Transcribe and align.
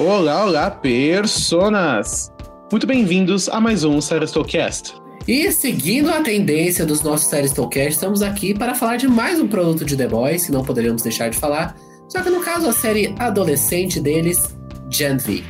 Olá, 0.00 0.46
olá, 0.46 0.70
personas! 0.70 2.32
Muito 2.72 2.86
bem-vindos 2.86 3.50
a 3.50 3.60
mais 3.60 3.84
um 3.84 4.00
Serestocast. 4.00 4.94
E 5.28 5.52
seguindo 5.52 6.08
a 6.08 6.22
tendência 6.22 6.86
dos 6.86 7.02
nossos 7.02 7.26
Serestocast, 7.26 7.90
estamos 7.90 8.22
aqui 8.22 8.54
para 8.54 8.74
falar 8.74 8.96
de 8.96 9.06
mais 9.06 9.38
um 9.38 9.46
produto 9.46 9.84
de 9.84 9.94
The 9.98 10.08
Boys, 10.08 10.46
que 10.46 10.52
não 10.52 10.64
poderíamos 10.64 11.02
deixar 11.02 11.28
de 11.28 11.36
falar, 11.36 11.76
só 12.08 12.22
que 12.22 12.30
no 12.30 12.40
caso 12.40 12.66
a 12.66 12.72
série 12.72 13.14
adolescente 13.18 14.00
deles, 14.00 14.56
Gen 14.88 15.18
V. 15.18 15.44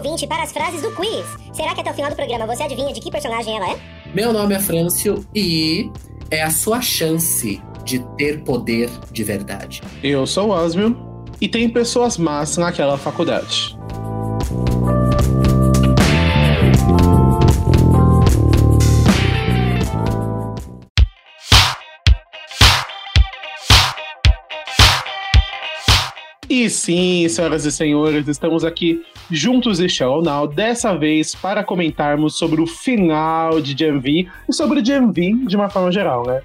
ouvinte, 0.00 0.26
para 0.26 0.42
as 0.42 0.50
frases 0.50 0.80
do 0.80 0.90
quiz. 0.92 1.26
Será 1.52 1.74
que 1.74 1.82
até 1.82 1.90
o 1.90 1.94
final 1.94 2.10
do 2.10 2.16
programa 2.16 2.46
você 2.46 2.62
adivinha 2.62 2.92
de 2.92 3.00
que 3.00 3.10
personagem 3.10 3.54
ela 3.54 3.72
é? 3.72 3.78
Meu 4.14 4.32
nome 4.32 4.54
é 4.54 4.58
Frâncio 4.58 5.26
e 5.34 5.90
é 6.30 6.42
a 6.42 6.50
sua 6.50 6.80
chance 6.80 7.62
de 7.84 7.98
ter 8.16 8.42
poder 8.42 8.88
de 9.12 9.22
verdade. 9.22 9.82
Eu 10.02 10.26
sou 10.26 10.48
o 10.48 10.50
Osmio 10.52 10.96
e 11.38 11.48
tem 11.48 11.68
pessoas 11.68 12.16
más 12.16 12.56
naquela 12.56 12.96
faculdade. 12.96 13.76
E 26.48 26.68
sim, 26.68 27.28
senhoras 27.28 27.64
e 27.64 27.70
senhores, 27.70 28.26
estamos 28.26 28.64
aqui 28.64 29.04
juntos 29.30 29.80
e 29.80 29.88
Shallow 29.88 30.22
Now, 30.22 30.46
dessa 30.46 30.96
vez 30.96 31.34
para 31.34 31.64
comentarmos 31.64 32.36
sobre 32.36 32.60
o 32.60 32.66
final 32.66 33.60
de 33.60 33.76
Gen 33.78 33.98
V 33.98 34.28
e 34.48 34.52
sobre 34.52 34.84
Gen 34.84 35.10
V 35.10 35.46
de 35.46 35.56
uma 35.56 35.68
forma 35.68 35.90
geral, 35.92 36.26
né? 36.26 36.42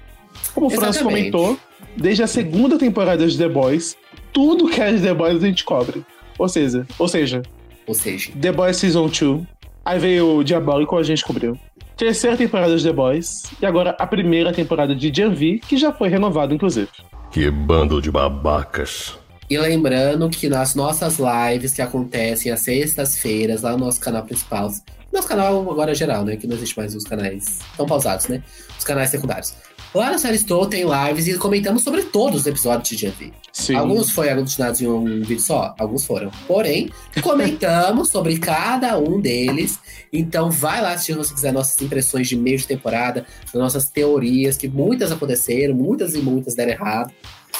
Como 0.54 0.66
o 0.66 0.70
Franz 0.70 0.98
comentou, 0.98 1.58
desde 1.96 2.22
a 2.22 2.26
segunda 2.26 2.78
temporada 2.78 3.26
de 3.26 3.36
The 3.36 3.48
Boys, 3.48 3.96
tudo 4.32 4.68
que 4.68 4.80
é 4.80 4.92
de 4.92 5.00
The 5.00 5.14
Boys 5.14 5.42
a 5.42 5.46
gente 5.46 5.64
cobre. 5.64 6.04
Ou 6.38 6.48
seja, 6.48 6.86
ou 6.98 7.08
seja, 7.08 7.42
Ou 7.86 7.94
seja, 7.94 8.30
The 8.40 8.52
Boys 8.52 8.76
Season 8.76 9.06
2, 9.06 9.46
aí 9.84 9.98
veio 9.98 10.36
o 10.36 10.44
Diabólico, 10.44 10.96
a 10.96 11.02
gente 11.02 11.24
cobriu. 11.24 11.58
Terceira 11.96 12.36
temporada 12.36 12.76
de 12.76 12.84
The 12.84 12.92
Boys, 12.92 13.44
e 13.60 13.64
agora 13.64 13.96
a 13.98 14.06
primeira 14.06 14.52
temporada 14.52 14.94
de 14.94 15.10
Gen 15.14 15.32
V, 15.32 15.60
que 15.66 15.78
já 15.78 15.92
foi 15.92 16.08
renovada, 16.08 16.54
inclusive. 16.54 16.88
Que 17.30 17.50
bando 17.50 18.02
de 18.02 18.10
babacas. 18.10 19.18
E 19.48 19.56
lembrando 19.58 20.28
que 20.28 20.48
nas 20.48 20.74
nossas 20.74 21.18
lives 21.18 21.72
que 21.72 21.82
acontecem 21.82 22.50
às 22.50 22.60
sextas-feiras, 22.60 23.62
lá 23.62 23.72
no 23.72 23.78
nosso 23.78 24.00
canal 24.00 24.24
principal, 24.24 24.72
nosso 25.12 25.28
canal 25.28 25.70
agora 25.70 25.92
é 25.92 25.94
geral, 25.94 26.24
né? 26.24 26.36
Que 26.36 26.46
não 26.46 26.56
existe 26.56 26.76
mais 26.76 26.94
os 26.94 27.04
canais 27.04 27.60
tão 27.76 27.86
pausados, 27.86 28.26
né? 28.26 28.42
Os 28.76 28.84
canais 28.84 29.10
secundários. 29.10 29.54
Lá 29.94 30.12
no 30.12 30.18
Série 30.18 30.36
Store 30.36 30.68
tem 30.68 30.84
lives 30.84 31.26
e 31.26 31.38
comentamos 31.38 31.82
sobre 31.82 32.02
todos 32.02 32.40
os 32.42 32.46
episódios 32.46 32.88
de 32.88 33.06
GV. 33.06 33.32
Sim. 33.50 33.76
Alguns 33.76 34.10
foram 34.10 34.32
aglutinados 34.32 34.82
em 34.82 34.86
um 34.86 35.22
vídeo 35.22 35.40
só, 35.40 35.74
alguns 35.78 36.04
foram. 36.04 36.30
Porém, 36.46 36.90
comentamos 37.22 38.10
sobre 38.12 38.38
cada 38.38 38.98
um 38.98 39.18
deles. 39.18 39.78
Então 40.12 40.50
vai 40.50 40.82
lá 40.82 40.92
assistir 40.92 41.12
se 41.12 41.18
você 41.18 41.32
quiser 41.32 41.52
nossas 41.52 41.80
impressões 41.80 42.28
de 42.28 42.36
meio 42.36 42.58
de 42.58 42.66
temporada, 42.66 43.24
nossas 43.54 43.88
teorias, 43.88 44.58
que 44.58 44.68
muitas 44.68 45.10
aconteceram, 45.10 45.74
muitas 45.74 46.14
e 46.14 46.18
muitas 46.18 46.54
deram 46.54 46.72
errado, 46.72 47.14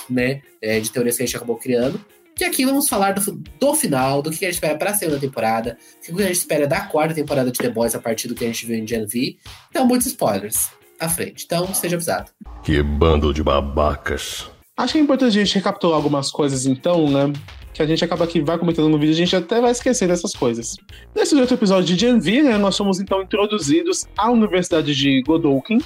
né? 0.08 0.42
É, 0.60 0.80
de 0.80 0.90
teorias 0.90 1.16
que 1.16 1.22
a 1.22 1.26
gente 1.26 1.36
acabou 1.36 1.56
criando. 1.56 2.00
Que 2.34 2.44
aqui 2.44 2.66
vamos 2.66 2.86
falar 2.86 3.12
do, 3.12 3.42
do 3.58 3.74
final, 3.74 4.20
do 4.20 4.30
que 4.30 4.44
a 4.44 4.48
gente 4.48 4.56
espera 4.56 4.76
para 4.76 4.90
a 4.90 4.94
segunda 4.94 5.18
temporada, 5.18 5.78
o 6.06 6.16
que 6.16 6.22
a 6.22 6.26
gente 6.26 6.36
espera 6.36 6.66
da 6.66 6.82
quarta 6.82 7.14
temporada 7.14 7.50
de 7.50 7.58
The 7.58 7.70
Boys 7.70 7.94
a 7.94 7.98
partir 7.98 8.28
do 8.28 8.34
que 8.34 8.44
a 8.44 8.46
gente 8.46 8.66
viu 8.66 8.76
em 8.76 8.86
Gen 8.86 9.06
V. 9.06 9.38
Então, 9.70 9.86
muitos 9.86 10.06
spoilers 10.06 10.70
à 11.00 11.08
frente. 11.08 11.44
Então, 11.46 11.72
seja 11.72 11.96
avisado. 11.96 12.30
Que 12.62 12.82
bando 12.82 13.32
de 13.32 13.42
babacas. 13.42 14.50
Acho 14.76 14.92
que 14.92 14.98
é 14.98 15.02
importante 15.02 15.38
a 15.38 15.44
gente 15.44 15.54
recapitular 15.54 15.96
algumas 15.96 16.30
coisas, 16.30 16.66
então, 16.66 17.08
né? 17.08 17.32
Que 17.72 17.80
a 17.80 17.86
gente 17.86 18.04
acaba 18.04 18.26
que 18.26 18.42
vai 18.42 18.58
comentando 18.58 18.90
no 18.90 18.98
vídeo, 18.98 19.14
a 19.14 19.16
gente 19.16 19.34
até 19.34 19.58
vai 19.58 19.70
esquecer 19.70 20.06
dessas 20.06 20.34
coisas. 20.34 20.76
Nesse 21.14 21.34
outro 21.34 21.54
episódio 21.54 21.96
de 21.96 21.98
Gen 21.98 22.18
V, 22.18 22.42
né, 22.42 22.58
nós 22.58 22.74
somos 22.74 23.00
então 23.00 23.22
introduzidos 23.22 24.04
à 24.16 24.30
Universidade 24.30 24.94
de 24.94 25.22
Godolkin. 25.22 25.78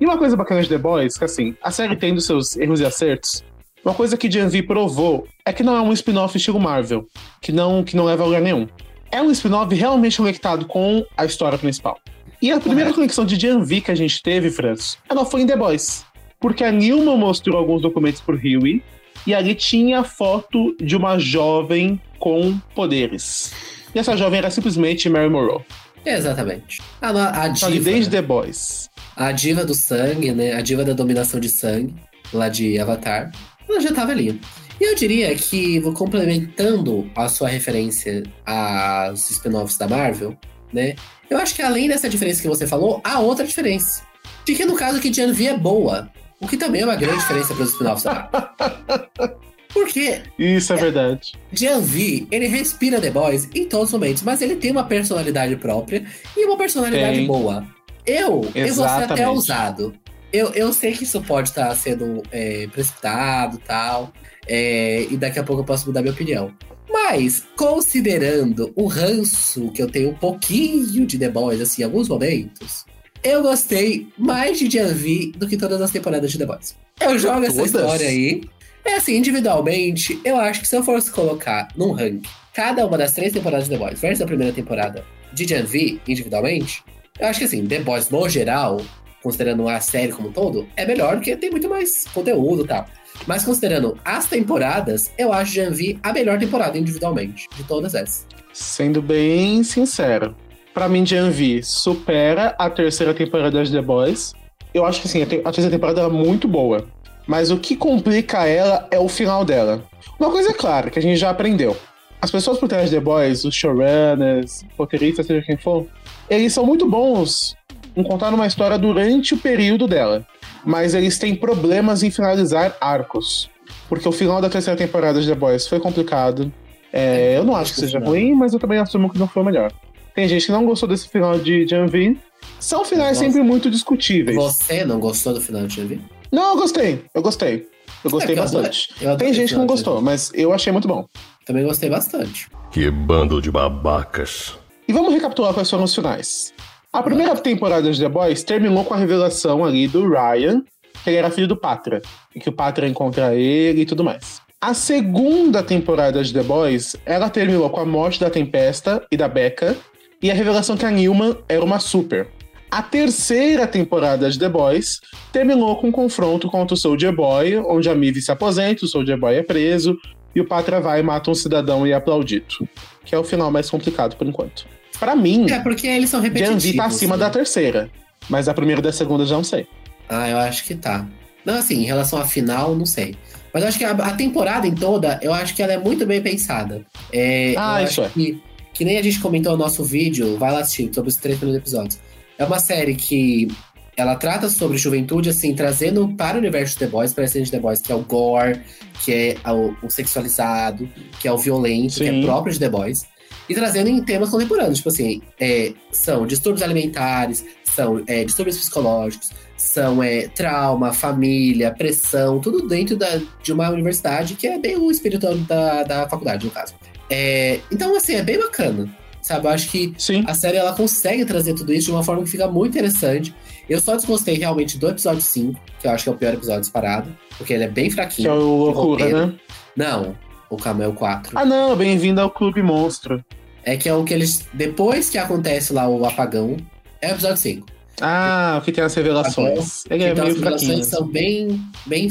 E 0.00 0.06
uma 0.06 0.16
coisa 0.16 0.36
bacana 0.36 0.62
de 0.62 0.68
The 0.70 0.78
Boys, 0.78 1.18
que 1.18 1.24
assim, 1.24 1.54
a 1.62 1.70
série 1.70 1.96
tendo 1.96 2.20
seus 2.20 2.56
erros 2.56 2.80
e 2.80 2.86
acertos, 2.86 3.44
uma 3.84 3.94
coisa 3.94 4.16
que 4.16 4.30
Gen 4.30 4.48
V 4.48 4.62
provou 4.64 5.26
é 5.44 5.52
que 5.52 5.62
não 5.62 5.74
é 5.76 5.80
um 5.80 5.92
spin-off 5.92 6.36
estilo 6.36 6.60
Marvel, 6.60 7.06
que 7.40 7.52
não, 7.52 7.82
que 7.82 7.96
não 7.96 8.04
leva 8.04 8.22
a 8.22 8.26
lugar 8.26 8.42
nenhum. 8.42 8.66
É 9.10 9.22
um 9.22 9.30
spin-off 9.30 9.74
realmente 9.74 10.18
conectado 10.18 10.66
com 10.66 11.04
a 11.16 11.24
história 11.24 11.56
principal. 11.56 11.98
E 12.40 12.52
a 12.52 12.60
primeira 12.60 12.92
conexão 12.92 13.24
de 13.24 13.36
Gen 13.36 13.62
V 13.62 13.80
que 13.80 13.90
a 13.90 13.94
gente 13.94 14.22
teve, 14.22 14.50
Franz, 14.50 14.98
ela 15.08 15.24
foi 15.24 15.42
em 15.42 15.46
The 15.46 15.56
Boys. 15.56 16.04
Porque 16.38 16.62
a 16.62 16.70
Nilma 16.70 17.16
mostrou 17.16 17.56
alguns 17.56 17.82
documentos 17.82 18.20
pro 18.20 18.36
Huey 18.36 18.82
e 19.26 19.34
ali 19.34 19.54
tinha 19.54 20.00
a 20.00 20.04
foto 20.04 20.76
de 20.80 20.94
uma 20.94 21.18
jovem 21.18 22.00
com 22.18 22.58
poderes. 22.74 23.52
E 23.94 23.98
essa 23.98 24.16
jovem 24.16 24.38
era 24.38 24.50
simplesmente 24.50 25.08
Mary 25.08 25.28
Morrow. 25.28 25.64
Exatamente. 26.04 26.80
A, 27.02 27.42
a 27.42 27.48
diva, 27.48 27.84
desde 27.84 28.10
The 28.10 28.22
Boys. 28.22 28.88
a 29.16 29.32
diva 29.32 29.64
do 29.64 29.74
sangue, 29.74 30.32
né? 30.32 30.52
A 30.52 30.60
diva 30.60 30.84
da 30.84 30.92
dominação 30.92 31.40
de 31.40 31.48
sangue, 31.48 31.94
lá 32.32 32.48
de 32.48 32.78
Avatar, 32.78 33.32
ela 33.68 33.80
já 33.80 33.92
tava 33.92 34.12
ali. 34.12 34.40
E 34.80 34.84
eu 34.84 34.94
diria 34.94 35.34
que, 35.34 35.80
vou 35.80 35.92
complementando 35.92 37.10
a 37.14 37.28
sua 37.28 37.48
referência 37.48 38.22
às 38.46 39.30
spin-offs 39.30 39.76
da 39.76 39.88
Marvel, 39.88 40.36
né? 40.72 40.94
Eu 41.28 41.38
acho 41.38 41.54
que 41.54 41.62
além 41.62 41.88
dessa 41.88 42.08
diferença 42.08 42.40
que 42.40 42.48
você 42.48 42.66
falou, 42.66 43.00
há 43.04 43.18
outra 43.18 43.44
diferença. 43.46 44.02
De 44.46 44.54
que 44.54 44.64
no 44.64 44.76
caso 44.76 45.00
que 45.00 45.12
Gen 45.12 45.32
V 45.32 45.46
é 45.46 45.58
boa. 45.58 46.10
O 46.40 46.46
que 46.46 46.56
também 46.56 46.82
é 46.82 46.84
uma 46.84 46.94
grande 46.96 47.18
diferença 47.18 47.52
para 47.54 47.64
os 47.64 47.72
spin-offs 47.72 48.04
da 48.04 48.14
Marvel. 48.32 49.38
Porque 49.72 50.22
Isso 50.38 50.72
é 50.72 50.76
verdade. 50.76 51.32
Gen 51.52 51.80
V, 51.80 52.26
ele 52.30 52.46
respira 52.46 53.00
The 53.00 53.10
Boys 53.10 53.48
em 53.54 53.66
todos 53.66 53.88
os 53.88 53.92
momentos, 53.92 54.22
mas 54.22 54.40
ele 54.40 54.56
tem 54.56 54.70
uma 54.70 54.84
personalidade 54.84 55.56
própria 55.56 56.04
e 56.36 56.44
uma 56.46 56.56
personalidade 56.56 57.18
Tem. 57.18 57.26
boa. 57.26 57.66
Eu, 58.06 58.48
eu 58.54 58.74
vou 58.74 58.84
ser 58.86 58.90
até 58.90 59.04
Exatamente. 59.04 59.28
ousado. 59.28 59.94
Eu, 60.32 60.52
eu 60.52 60.72
sei 60.72 60.92
que 60.92 61.04
isso 61.04 61.20
pode 61.22 61.48
estar 61.48 61.74
sendo 61.74 62.22
é, 62.30 62.66
precipitado 62.68 63.56
e 63.56 63.66
tal, 63.66 64.12
é, 64.46 65.06
e 65.10 65.16
daqui 65.16 65.38
a 65.38 65.44
pouco 65.44 65.62
eu 65.62 65.66
posso 65.66 65.86
mudar 65.86 66.02
minha 66.02 66.12
opinião. 66.12 66.52
Mas, 66.90 67.44
considerando 67.56 68.72
o 68.74 68.86
ranço 68.86 69.70
que 69.72 69.82
eu 69.82 69.90
tenho 69.90 70.10
um 70.10 70.14
pouquinho 70.14 71.06
de 71.06 71.18
The 71.18 71.28
Boys, 71.28 71.60
assim, 71.60 71.82
em 71.82 71.84
alguns 71.84 72.08
momentos, 72.08 72.84
eu 73.22 73.42
gostei 73.42 74.08
mais 74.16 74.58
de 74.58 74.68
V 74.68 75.32
do 75.36 75.46
que 75.46 75.56
todas 75.56 75.80
as 75.80 75.90
temporadas 75.90 76.30
de 76.30 76.38
The 76.38 76.46
Boys. 76.46 76.76
Eu 77.00 77.18
jogo 77.18 77.44
essa 77.44 77.56
Todas? 77.56 77.66
história 77.66 78.08
aí. 78.08 78.42
É 78.84 78.94
assim, 78.94 79.16
individualmente, 79.16 80.18
eu 80.24 80.38
acho 80.38 80.60
que 80.60 80.68
se 80.68 80.74
eu 80.76 80.82
fosse 80.82 81.10
colocar 81.10 81.68
num 81.76 81.92
ranking 81.92 82.22
cada 82.58 82.84
uma 82.84 82.98
das 82.98 83.12
três 83.12 83.32
temporadas 83.32 83.68
de 83.68 83.70
The 83.70 83.78
Boys 83.78 84.00
versus 84.00 84.20
a 84.20 84.26
primeira 84.26 84.52
temporada 84.52 85.04
de 85.32 85.44
V, 85.44 86.00
individualmente, 86.08 86.82
eu 87.20 87.28
acho 87.28 87.38
que 87.38 87.44
assim, 87.44 87.64
The 87.64 87.78
Boys 87.80 88.10
no 88.10 88.28
geral, 88.28 88.80
considerando 89.28 89.68
a 89.68 89.78
série 89.80 90.10
como 90.12 90.28
um 90.28 90.32
todo, 90.32 90.66
é 90.74 90.86
melhor 90.86 91.16
porque 91.16 91.36
tem 91.36 91.50
muito 91.50 91.68
mais 91.68 92.06
conteúdo 92.14 92.64
e 92.64 92.66
tal. 92.66 92.86
Mas 93.26 93.44
considerando 93.44 93.98
as 94.04 94.26
temporadas, 94.26 95.10
eu 95.18 95.32
acho 95.32 95.54
V 95.70 95.98
a 96.02 96.12
melhor 96.12 96.38
temporada 96.38 96.78
individualmente, 96.78 97.46
de 97.54 97.62
todas 97.64 97.94
essas. 97.94 98.26
Sendo 98.52 99.02
bem 99.02 99.62
sincero. 99.62 100.34
Pra 100.72 100.88
mim, 100.88 101.04
V 101.04 101.60
supera 101.62 102.54
a 102.58 102.70
terceira 102.70 103.12
temporada 103.12 103.62
de 103.62 103.70
The 103.72 103.82
Boys. 103.82 104.32
Eu 104.72 104.86
acho 104.86 105.02
que 105.02 105.08
sim, 105.08 105.22
a 105.22 105.26
te- 105.26 105.40
a 105.44 105.50
terceira 105.52 105.70
temporada 105.70 106.00
é 106.00 106.08
muito 106.08 106.48
boa. 106.48 106.86
Mas 107.26 107.50
o 107.50 107.58
que 107.58 107.76
complica 107.76 108.46
ela 108.46 108.86
é 108.90 108.98
o 108.98 109.08
final 109.08 109.44
dela. 109.44 109.84
Uma 110.18 110.30
coisa 110.30 110.50
é 110.50 110.54
clara, 110.54 110.88
que 110.88 110.98
a 110.98 111.02
gente 111.02 111.18
já 111.18 111.28
aprendeu. 111.30 111.76
As 112.22 112.30
pessoas 112.30 112.58
por 112.58 112.68
trás 112.68 112.88
de 112.88 112.96
The 112.96 113.02
Boys, 113.02 113.44
os 113.44 113.54
showrunners, 113.54 114.64
roteiristas, 114.78 115.26
seja 115.26 115.44
quem 115.44 115.56
for, 115.58 115.86
eles 116.30 116.52
são 116.52 116.64
muito 116.64 116.88
bons 116.88 117.54
em 117.98 118.04
contar 118.04 118.32
uma 118.32 118.46
história 118.46 118.78
durante 118.78 119.34
o 119.34 119.36
período 119.36 119.88
dela. 119.88 120.24
Mas 120.64 120.94
eles 120.94 121.18
têm 121.18 121.34
problemas 121.34 122.02
em 122.02 122.10
finalizar 122.10 122.76
arcos. 122.80 123.50
Porque 123.88 124.08
o 124.08 124.12
final 124.12 124.40
da 124.40 124.48
terceira 124.48 124.78
temporada 124.78 125.20
de 125.20 125.26
The 125.26 125.34
Boys 125.34 125.66
foi 125.66 125.80
complicado. 125.80 126.52
É, 126.92 127.36
eu 127.36 127.44
não 127.44 127.56
acho 127.56 127.74
que 127.74 127.80
seja 127.80 127.98
ruim, 127.98 128.34
mas 128.34 128.52
eu 128.52 128.58
também 128.58 128.78
assumo 128.78 129.10
que 129.10 129.18
não 129.18 129.26
foi 129.26 129.42
o 129.42 129.46
melhor. 129.46 129.72
Tem 130.14 130.28
gente 130.28 130.46
que 130.46 130.52
não 130.52 130.64
gostou 130.64 130.88
desse 130.88 131.08
final 131.08 131.38
de 131.38 131.64
V. 131.64 132.16
São 132.60 132.84
finais 132.84 133.18
sempre 133.18 133.42
muito 133.42 133.70
discutíveis. 133.70 134.36
Você 134.36 134.84
não 134.84 134.98
gostou 135.00 135.34
do 135.34 135.40
final 135.40 135.66
de 135.66 135.84
V? 135.84 136.00
Não, 136.30 136.50
eu 136.52 136.56
gostei. 136.56 137.04
Eu 137.14 137.22
gostei. 137.22 137.66
Eu 138.04 138.10
gostei 138.10 138.34
É 138.34 138.38
bastante. 138.38 138.90
eu 139.00 139.16
Tem 139.16 139.32
gente 139.32 139.50
que 139.50 139.58
não 139.58 139.66
gostou, 139.66 140.00
mas 140.00 140.30
eu 140.34 140.52
achei 140.52 140.72
muito 140.72 140.86
bom. 140.86 141.06
Também 141.44 141.64
gostei 141.64 141.90
bastante. 141.90 142.48
Que 142.70 142.90
bando 142.90 143.40
de 143.40 143.50
babacas. 143.50 144.56
E 144.86 144.92
vamos 144.92 145.12
recapitular 145.12 145.52
quais 145.52 145.68
foram 145.68 145.84
os 145.84 145.94
finais. 145.94 146.52
A 146.98 147.02
primeira 147.04 147.32
temporada 147.36 147.88
de 147.92 148.00
The 148.00 148.08
Boys 148.08 148.42
terminou 148.42 148.84
com 148.84 148.92
a 148.92 148.96
revelação 148.96 149.64
ali 149.64 149.86
do 149.86 150.08
Ryan, 150.08 150.64
que 151.04 151.10
ele 151.10 151.16
era 151.16 151.30
filho 151.30 151.46
do 151.46 151.56
Patra, 151.56 152.02
e 152.34 152.40
que 152.40 152.48
o 152.48 152.52
Patra 152.52 152.88
encontra 152.88 153.36
ele 153.36 153.82
e 153.82 153.86
tudo 153.86 154.02
mais. 154.02 154.42
A 154.60 154.74
segunda 154.74 155.62
temporada 155.62 156.24
de 156.24 156.34
The 156.34 156.42
Boys, 156.42 156.96
ela 157.06 157.30
terminou 157.30 157.70
com 157.70 157.78
a 157.78 157.86
morte 157.86 158.18
da 158.18 158.28
Tempesta 158.28 159.06
e 159.12 159.16
da 159.16 159.28
Becca, 159.28 159.76
e 160.20 160.28
a 160.28 160.34
revelação 160.34 160.76
que 160.76 160.84
a 160.84 160.90
Newman 160.90 161.36
era 161.48 161.64
uma 161.64 161.78
super. 161.78 162.26
A 162.68 162.82
terceira 162.82 163.64
temporada 163.68 164.28
de 164.28 164.36
The 164.36 164.48
Boys 164.48 164.98
terminou 165.30 165.76
com 165.76 165.86
um 165.86 165.92
confronto 165.92 166.50
contra 166.50 166.74
o 166.74 166.76
Soldier 166.76 167.14
Boy, 167.14 167.58
onde 167.58 167.88
a 167.88 167.94
Mive 167.94 168.20
se 168.20 168.32
aposenta, 168.32 168.84
o 168.84 168.88
Soldier 168.88 169.16
Boy 169.16 169.36
é 169.36 169.42
preso, 169.44 169.96
e 170.34 170.40
o 170.40 170.48
Patra 170.48 170.80
vai 170.80 170.98
e 170.98 171.02
mata 171.04 171.30
um 171.30 171.34
cidadão 171.34 171.86
e 171.86 171.92
é 171.92 171.94
aplaudido. 171.94 172.68
Que 173.04 173.14
é 173.14 173.18
o 173.18 173.22
final 173.22 173.52
mais 173.52 173.70
complicado 173.70 174.16
por 174.16 174.26
enquanto. 174.26 174.66
Pra 174.98 175.14
mim, 175.14 175.46
É 175.50 175.58
porque 175.60 175.86
eles 175.86 176.10
são 176.10 176.20
repetitivos. 176.20 176.62
Gen 176.62 176.72
V 176.72 176.78
tá 176.78 176.84
acima 176.86 177.16
né? 177.16 177.24
da 177.24 177.30
terceira. 177.30 177.90
Mas 178.28 178.48
a 178.48 178.54
primeira 178.54 178.80
e 178.80 178.84
da 178.84 178.92
segunda 178.92 179.24
já 179.24 179.36
não 179.36 179.44
sei. 179.44 179.66
Ah, 180.08 180.28
eu 180.28 180.38
acho 180.38 180.64
que 180.64 180.74
tá. 180.74 181.06
Não, 181.44 181.54
assim, 181.54 181.82
em 181.82 181.84
relação 181.84 182.18
à 182.20 182.24
final, 182.24 182.74
não 182.74 182.86
sei. 182.86 183.14
Mas 183.52 183.62
eu 183.62 183.68
acho 183.68 183.78
que 183.78 183.84
a, 183.84 183.90
a 183.90 184.14
temporada 184.14 184.66
em 184.66 184.74
toda, 184.74 185.18
eu 185.22 185.32
acho 185.32 185.54
que 185.54 185.62
ela 185.62 185.72
é 185.72 185.78
muito 185.78 186.04
bem 186.06 186.20
pensada. 186.20 186.82
É, 187.12 187.54
Ah, 187.56 187.82
isso 187.82 188.02
é. 188.02 188.08
Que, 188.08 188.42
que 188.74 188.84
nem 188.84 188.98
a 188.98 189.02
gente 189.02 189.20
comentou 189.20 189.52
no 189.52 189.58
nosso 189.58 189.84
vídeo, 189.84 190.36
vai 190.36 190.52
lá 190.52 190.60
assistir, 190.60 190.90
sobre 190.92 191.10
os 191.10 191.16
três 191.16 191.38
primeiros 191.38 191.62
episódios. 191.62 191.98
É 192.36 192.44
uma 192.44 192.58
série 192.58 192.94
que 192.94 193.48
ela 193.96 194.14
trata 194.14 194.48
sobre 194.48 194.78
juventude, 194.78 195.28
assim, 195.28 195.54
trazendo 195.54 196.08
para 196.16 196.36
o 196.36 196.38
universo 196.38 196.74
de 196.74 196.80
The 196.80 196.86
Boys, 196.86 197.12
para 197.12 197.24
a 197.24 197.26
de 197.26 197.50
The 197.50 197.58
Boys, 197.58 197.80
que 197.82 197.90
é 197.90 197.94
o 197.94 198.00
gore, 198.00 198.60
que 199.04 199.12
é 199.12 199.50
o, 199.50 199.74
o 199.82 199.90
sexualizado, 199.90 200.88
que 201.18 201.26
é 201.26 201.32
o 201.32 201.36
violento, 201.36 201.94
que 201.94 202.06
Sim. 202.06 202.20
é 202.20 202.22
próprio 202.22 202.52
de 202.52 202.60
The 202.60 202.68
Boys. 202.68 203.06
E 203.48 203.54
trazendo 203.54 203.88
em 203.88 204.02
temas 204.02 204.28
contemporâneos, 204.30 204.78
tipo 204.78 204.90
assim, 204.90 205.22
é, 205.40 205.72
são 205.90 206.26
distúrbios 206.26 206.62
alimentares, 206.62 207.44
são 207.64 208.02
é, 208.06 208.24
distúrbios 208.24 208.58
psicológicos, 208.58 209.30
são 209.56 210.02
é, 210.02 210.28
trauma, 210.28 210.92
família, 210.92 211.74
pressão, 211.74 212.38
tudo 212.40 212.66
dentro 212.68 212.96
da, 212.96 213.20
de 213.42 213.52
uma 213.52 213.70
universidade 213.70 214.34
que 214.34 214.46
é 214.46 214.58
bem 214.58 214.76
o 214.76 214.90
espírito 214.90 215.34
da, 215.34 215.82
da 215.82 216.08
faculdade, 216.08 216.44
no 216.44 216.50
caso. 216.52 216.74
É, 217.10 217.60
então, 217.72 217.96
assim, 217.96 218.14
é 218.14 218.22
bem 218.22 218.38
bacana, 218.38 218.88
sabe? 219.22 219.46
Eu 219.46 219.50
acho 219.50 219.70
que 219.70 219.94
Sim. 219.98 220.24
a 220.26 220.34
série 220.34 220.58
ela 220.58 220.74
consegue 220.74 221.24
trazer 221.24 221.54
tudo 221.54 221.72
isso 221.72 221.86
de 221.86 221.92
uma 221.92 222.04
forma 222.04 222.22
que 222.22 222.30
fica 222.30 222.46
muito 222.46 222.76
interessante. 222.76 223.34
Eu 223.68 223.80
só 223.80 223.96
desgostei 223.96 224.36
realmente 224.36 224.78
do 224.78 224.88
episódio 224.88 225.22
5, 225.22 225.60
que 225.80 225.86
eu 225.86 225.90
acho 225.90 226.04
que 226.04 226.10
é 226.10 226.12
o 226.12 226.16
pior 226.16 226.34
episódio 226.34 226.60
disparado, 226.60 227.16
porque 227.36 227.52
ele 227.52 227.64
é 227.64 227.68
bem 227.68 227.86
Que 227.88 227.94
fraquinho. 227.94 228.30
é 228.30 228.34
o 228.34 228.56
loucura, 228.56 229.26
né? 229.26 229.34
Não, 229.76 230.14
o 230.50 230.56
Camel 230.56 230.92
4. 230.92 231.38
Ah, 231.38 231.44
não, 231.44 231.74
bem-vindo 231.76 232.20
ao 232.20 232.30
Clube 232.30 232.62
Monstro. 232.62 233.24
É 233.68 233.76
que 233.76 233.86
é 233.86 233.92
o 233.92 234.02
que 234.02 234.14
eles. 234.14 234.46
Depois 234.54 235.10
que 235.10 235.18
acontece 235.18 235.74
lá 235.74 235.86
o 235.86 236.02
apagão, 236.06 236.56
é 237.02 237.08
o 237.08 237.10
episódio 237.10 237.36
5. 237.36 237.66
Ah, 238.00 238.58
o 238.58 238.64
que 238.64 238.72
tem 238.72 238.82
as 238.82 238.94
revelações. 238.94 239.84
Ele 239.90 240.04
é 240.04 240.10
então 240.12 240.26
as 240.26 240.34
revelações 240.34 240.86
são 240.86 241.06
bem. 241.06 241.60
bem. 241.84 242.08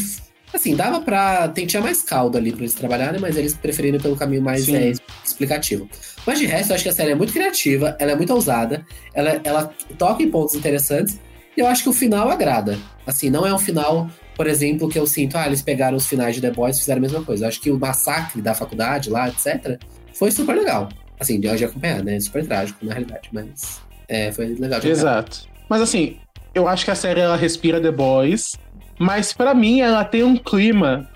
Assim, 0.53 0.75
dava 0.75 1.01
pra. 1.01 1.47
Tem, 1.47 1.65
tinha 1.65 1.81
mais 1.81 2.03
caldo 2.03 2.37
ali 2.37 2.51
pra 2.51 2.61
eles 2.61 2.75
trabalharem, 2.75 3.19
mas 3.19 3.35
eles 3.35 3.55
preferiram 3.55 3.99
pelo 3.99 4.15
caminho 4.15 4.43
mais 4.43 4.69
é, 4.69 4.93
explicativo. 5.25 5.89
Mas 6.27 6.37
de 6.37 6.45
resto, 6.45 6.69
eu 6.69 6.75
acho 6.75 6.83
que 6.83 6.89
a 6.89 6.93
série 6.93 7.11
é 7.11 7.15
muito 7.15 7.33
criativa, 7.33 7.95
ela 7.99 8.11
é 8.11 8.15
muito 8.15 8.33
ousada, 8.33 8.85
ela, 9.11 9.41
ela 9.43 9.73
toca 9.97 10.21
em 10.21 10.29
pontos 10.29 10.53
interessantes, 10.53 11.17
e 11.55 11.61
eu 11.61 11.65
acho 11.65 11.81
que 11.81 11.89
o 11.89 11.93
final 11.93 12.29
agrada. 12.29 12.77
Assim, 13.03 13.31
não 13.31 13.47
é 13.47 13.53
um 13.53 13.57
final, 13.57 14.07
por 14.35 14.45
exemplo, 14.45 14.87
que 14.87 14.99
eu 14.99 15.07
sinto, 15.07 15.35
ah, 15.37 15.47
eles 15.47 15.63
pegaram 15.63 15.97
os 15.97 16.05
finais 16.05 16.35
de 16.35 16.41
The 16.41 16.51
Boys 16.51 16.77
e 16.77 16.79
fizeram 16.81 16.99
a 16.99 17.01
mesma 17.01 17.23
coisa. 17.23 17.45
Eu 17.45 17.47
acho 17.47 17.59
que 17.59 17.71
o 17.71 17.79
massacre 17.79 18.43
da 18.43 18.53
faculdade 18.53 19.09
lá, 19.09 19.27
etc., 19.27 19.79
foi 20.13 20.29
super 20.29 20.55
legal. 20.55 20.89
Assim, 21.19 21.39
de 21.39 21.47
hoje 21.49 21.65
acompanhar, 21.65 22.03
né? 22.03 22.19
Super 22.19 22.45
trágico, 22.45 22.85
na 22.85 22.93
realidade, 22.93 23.29
mas. 23.31 23.81
É, 24.07 24.31
foi 24.31 24.47
legal 24.59 24.79
de. 24.79 24.87
Exato. 24.89 25.47
Mas 25.69 25.81
assim, 25.81 26.17
eu 26.53 26.67
acho 26.67 26.85
que 26.85 26.91
a 26.91 26.95
série 26.95 27.19
ela 27.19 27.35
respira 27.35 27.81
The 27.81 27.91
Boys, 27.91 28.55
mas 28.99 29.33
pra 29.33 29.53
mim 29.53 29.81
ela 29.81 30.03
tem 30.05 30.23
um 30.23 30.37
clima. 30.37 31.09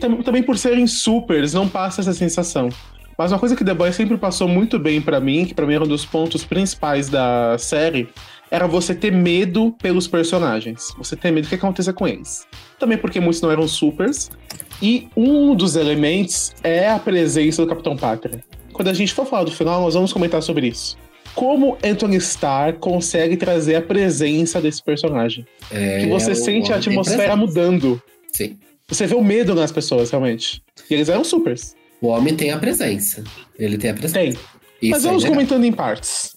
Tam- 0.00 0.22
também 0.22 0.42
por 0.42 0.58
serem 0.58 0.86
supers, 0.86 1.54
não 1.54 1.68
passa 1.68 2.00
essa 2.02 2.12
sensação. 2.12 2.68
Mas 3.16 3.32
uma 3.32 3.38
coisa 3.38 3.54
que 3.56 3.64
The 3.64 3.72
Boys 3.74 3.94
sempre 3.94 4.16
passou 4.18 4.46
muito 4.48 4.78
bem 4.78 5.00
pra 5.00 5.20
mim, 5.20 5.44
que 5.46 5.54
pra 5.54 5.64
mim 5.66 5.74
era 5.74 5.84
um 5.84 5.88
dos 5.88 6.04
pontos 6.04 6.44
principais 6.44 7.08
da 7.08 7.56
série, 7.58 8.08
era 8.50 8.66
você 8.66 8.94
ter 8.94 9.10
medo 9.12 9.72
pelos 9.80 10.06
personagens. 10.08 10.92
Você 10.98 11.14
ter 11.16 11.30
medo 11.30 11.44
do 11.44 11.48
que 11.48 11.54
aconteça 11.54 11.92
com 11.92 12.06
eles. 12.08 12.46
Também 12.78 12.98
porque 12.98 13.20
muitos 13.20 13.40
não 13.40 13.50
eram 13.50 13.66
supers. 13.68 14.30
E 14.82 15.08
um 15.16 15.54
dos 15.54 15.76
elementos 15.76 16.52
é 16.62 16.90
a 16.90 16.98
presença 16.98 17.62
do 17.62 17.68
Capitão 17.68 17.96
Pátria. 17.96 18.42
Quando 18.74 18.88
a 18.88 18.92
gente 18.92 19.14
for 19.14 19.24
falar 19.24 19.44
do 19.44 19.52
final, 19.52 19.80
nós 19.80 19.94
vamos 19.94 20.12
comentar 20.12 20.42
sobre 20.42 20.66
isso. 20.66 20.98
Como 21.34 21.78
Anthony 21.82 22.16
Starr 22.16 22.74
consegue 22.74 23.36
trazer 23.36 23.76
a 23.76 23.80
presença 23.80 24.60
desse 24.60 24.82
personagem. 24.82 25.46
É, 25.70 26.00
que 26.00 26.06
você 26.08 26.32
o 26.32 26.36
sente 26.36 26.72
a 26.72 26.76
atmosfera 26.76 27.34
mudando. 27.36 28.02
Sim. 28.32 28.58
Você 28.88 29.06
vê 29.06 29.14
o 29.14 29.24
medo 29.24 29.54
nas 29.54 29.72
pessoas, 29.72 30.10
realmente. 30.10 30.60
E 30.90 30.94
eles 30.94 31.08
eram 31.08 31.24
supers. 31.24 31.74
O 32.00 32.08
homem 32.08 32.34
tem 32.34 32.50
a 32.50 32.58
presença. 32.58 33.24
Ele 33.58 33.78
tem 33.78 33.90
a 33.90 33.94
presença. 33.94 34.20
Tem. 34.20 34.30
Isso 34.30 34.90
Mas 34.90 35.04
é 35.04 35.08
vamos 35.08 35.22
legal. 35.22 35.36
comentando 35.36 35.64
em 35.64 35.72
partes. 35.72 36.36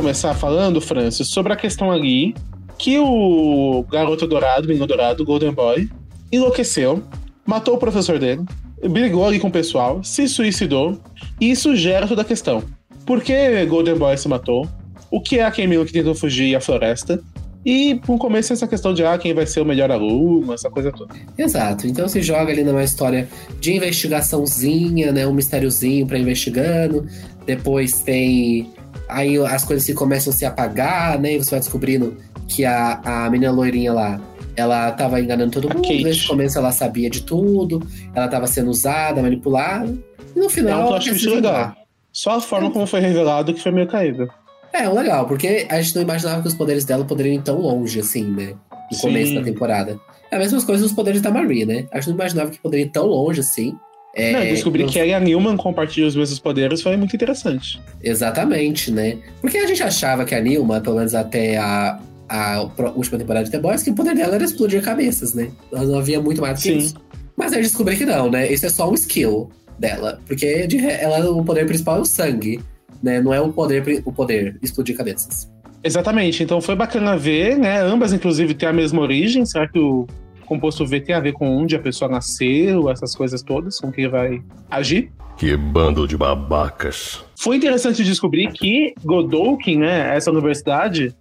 Começar 0.00 0.32
falando, 0.32 0.80
Francis, 0.80 1.28
sobre 1.28 1.52
a 1.52 1.56
questão 1.56 1.92
ali 1.92 2.34
que 2.78 2.98
o 2.98 3.84
garoto 3.90 4.26
dourado, 4.26 4.66
menino 4.66 4.86
dourado, 4.86 5.26
Golden 5.26 5.52
Boy, 5.52 5.90
enlouqueceu, 6.32 7.02
matou 7.44 7.74
o 7.74 7.78
professor 7.78 8.18
dele, 8.18 8.42
brigou 8.88 9.26
ali 9.26 9.38
com 9.38 9.48
o 9.48 9.52
pessoal, 9.52 10.02
se 10.02 10.26
suicidou, 10.26 10.98
e 11.38 11.50
isso 11.50 11.76
gera 11.76 12.08
toda 12.08 12.22
a 12.22 12.24
questão. 12.24 12.64
Por 13.04 13.22
que 13.22 13.66
Golden 13.66 13.96
Boy 13.96 14.16
se 14.16 14.26
matou? 14.26 14.66
O 15.10 15.20
que 15.20 15.38
é 15.38 15.44
a 15.44 15.50
Camila 15.50 15.84
que 15.84 15.92
tentou 15.92 16.14
fugir 16.14 16.56
à 16.56 16.62
floresta? 16.62 17.22
E 17.62 18.00
no 18.08 18.16
começo 18.16 18.54
essa 18.54 18.66
questão 18.66 18.94
de 18.94 19.04
ah, 19.04 19.18
quem 19.18 19.34
vai 19.34 19.46
ser 19.46 19.60
o 19.60 19.66
melhor 19.66 19.90
aluno, 19.90 20.54
essa 20.54 20.70
coisa 20.70 20.90
toda. 20.90 21.14
Exato. 21.36 21.86
Então 21.86 22.08
se 22.08 22.22
joga 22.22 22.50
ali 22.50 22.64
numa 22.64 22.82
história 22.82 23.28
de 23.60 23.76
investigaçãozinha, 23.76 25.12
né? 25.12 25.26
Um 25.26 25.34
mistériozinho 25.34 26.06
pra 26.06 26.18
investigando. 26.18 27.06
Depois 27.44 28.00
tem. 28.00 28.70
Aí 29.12 29.36
as 29.38 29.64
coisas 29.64 29.84
se 29.84 29.94
começam 29.94 30.32
a 30.32 30.36
se 30.36 30.44
apagar, 30.44 31.18
né? 31.18 31.34
E 31.34 31.38
você 31.38 31.50
vai 31.50 31.60
descobrindo 31.60 32.16
que 32.48 32.64
a, 32.64 33.00
a 33.04 33.30
menina 33.30 33.52
loirinha 33.52 33.92
lá. 33.92 34.20
Ela 34.56 34.90
tava 34.92 35.20
enganando 35.20 35.52
todo 35.52 35.70
A 35.70 35.74
mundo, 35.74 35.86
Kate. 35.86 36.02
desde 36.04 36.24
o 36.24 36.28
começo 36.28 36.58
ela 36.58 36.72
sabia 36.72 37.08
de 37.08 37.22
tudo, 37.22 37.80
ela 38.14 38.28
tava 38.28 38.46
sendo 38.46 38.70
usada, 38.70 39.22
manipulada, 39.22 39.96
e 40.34 40.38
no 40.38 40.46
É 40.46 40.48
final. 40.48 40.78
um 40.78 40.80
ela 40.82 40.88
plot 40.90 41.08
twist 41.10 41.28
legal. 41.28 41.74
Só 42.12 42.32
a 42.32 42.40
forma 42.40 42.70
como 42.70 42.86
foi 42.86 43.00
revelado 43.00 43.54
que 43.54 43.62
foi 43.62 43.70
meio 43.72 43.86
caído. 43.86 44.28
É, 44.72 44.88
um 44.88 44.94
legal, 44.94 45.26
porque 45.26 45.66
a 45.70 45.80
gente 45.80 45.94
não 45.96 46.02
imaginava 46.02 46.42
que 46.42 46.48
os 46.48 46.54
poderes 46.54 46.84
dela 46.84 47.04
poderiam 47.04 47.34
ir 47.36 47.42
tão 47.42 47.58
longe 47.60 48.00
assim, 48.00 48.24
né? 48.24 48.54
No 48.90 48.96
Sim. 48.96 49.02
começo 49.02 49.34
da 49.34 49.42
temporada. 49.42 49.98
É 50.30 50.36
a 50.36 50.38
mesma 50.38 50.60
coisa 50.62 50.82
dos 50.82 50.92
poderes 50.92 51.20
da 51.22 51.30
Marie, 51.30 51.64
né? 51.64 51.86
A 51.92 51.98
gente 51.98 52.08
não 52.08 52.14
imaginava 52.16 52.50
que 52.50 52.58
poderia 52.60 52.84
ir 52.86 52.90
tão 52.90 53.06
longe 53.06 53.40
assim. 53.40 53.74
É, 54.14 54.32
Não, 54.32 54.40
descobrir 54.40 54.86
que 54.86 54.98
ela 54.98 55.08
e 55.08 55.14
a 55.14 55.20
Newman 55.20 55.56
compartilham 55.56 56.08
os 56.08 56.16
mesmos 56.16 56.38
poderes 56.38 56.82
foi 56.82 56.96
muito 56.96 57.14
interessante. 57.14 57.80
Exatamente, 58.02 58.90
né? 58.90 59.18
Porque 59.40 59.56
a 59.58 59.66
gente 59.66 59.82
achava 59.82 60.24
que 60.24 60.34
a 60.34 60.40
Nilma, 60.40 60.80
pelo 60.80 60.96
menos 60.96 61.14
até 61.14 61.56
a, 61.56 61.98
a 62.28 62.62
última 62.96 63.18
temporada 63.18 63.44
de 63.44 63.50
The 63.52 63.58
Boys, 63.58 63.82
que 63.82 63.90
o 63.90 63.94
poder 63.94 64.14
dela 64.14 64.34
era 64.34 64.44
explodir 64.44 64.82
cabeças, 64.82 65.34
né? 65.34 65.50
Ela 65.72 65.84
não 65.84 65.98
havia 65.98 66.20
muito 66.20 66.40
mais 66.40 66.58
do 66.58 66.62
que 66.62 66.68
Sim. 66.70 66.78
isso. 66.78 66.94
Mas 67.36 67.52
aí 67.52 67.62
descobri 67.62 67.96
que 67.96 68.04
não, 68.04 68.30
né? 68.30 68.50
Isso 68.52 68.66
é 68.66 68.68
só 68.68 68.90
um 68.90 68.94
skill 68.94 69.50
dela. 69.78 70.20
Porque 70.26 70.66
de 70.66 70.84
ela, 70.86 71.30
o 71.30 71.44
poder 71.44 71.64
principal 71.64 71.98
é 71.98 72.00
o 72.00 72.04
sangue, 72.04 72.60
né? 73.02 73.20
Não 73.20 73.32
é 73.32 73.40
o 73.40 73.52
poder, 73.52 74.02
o 74.04 74.12
poder 74.12 74.58
explodir 74.60 74.96
cabeças. 74.96 75.48
Exatamente, 75.82 76.42
então 76.42 76.60
foi 76.60 76.76
bacana 76.76 77.16
ver, 77.16 77.56
né? 77.56 77.80
Ambas, 77.80 78.12
inclusive, 78.12 78.54
têm 78.54 78.68
a 78.68 78.72
mesma 78.72 79.00
origem. 79.00 79.46
Será 79.46 79.66
que 79.66 79.78
o 79.78 80.06
composto 80.50 80.84
V 80.84 81.00
tem 81.00 81.14
a 81.14 81.20
ver 81.20 81.32
com 81.32 81.48
onde 81.48 81.76
a 81.76 81.78
pessoa 81.78 82.10
nasceu, 82.10 82.90
essas 82.90 83.14
coisas 83.14 83.40
todas, 83.40 83.78
com 83.78 83.92
quem 83.92 84.08
vai 84.08 84.42
agir? 84.68 85.12
Que 85.36 85.56
bando 85.56 86.06
de 86.08 86.16
babacas. 86.16 87.24
Foi 87.38 87.56
interessante 87.56 88.02
descobrir 88.04 88.50
que 88.52 88.92
Godolkin, 89.04 89.78
né, 89.78 90.14
essa 90.16 90.30
universidade, 90.30 91.14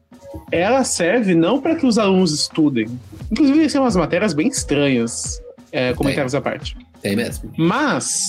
ela 0.52 0.84
serve 0.84 1.36
não 1.36 1.62
para 1.62 1.76
que 1.76 1.86
os 1.86 1.98
alunos 2.00 2.34
estudem. 2.34 2.88
Inclusive, 3.32 3.70
são 3.70 3.84
umas 3.84 3.96
matérias 3.96 4.34
bem 4.34 4.48
estranhas, 4.48 5.40
é, 5.72 5.94
comentários 5.94 6.34
à 6.34 6.42
parte. 6.42 6.76
Tem 7.02 7.16
mesmo. 7.16 7.52
mas 7.58 8.24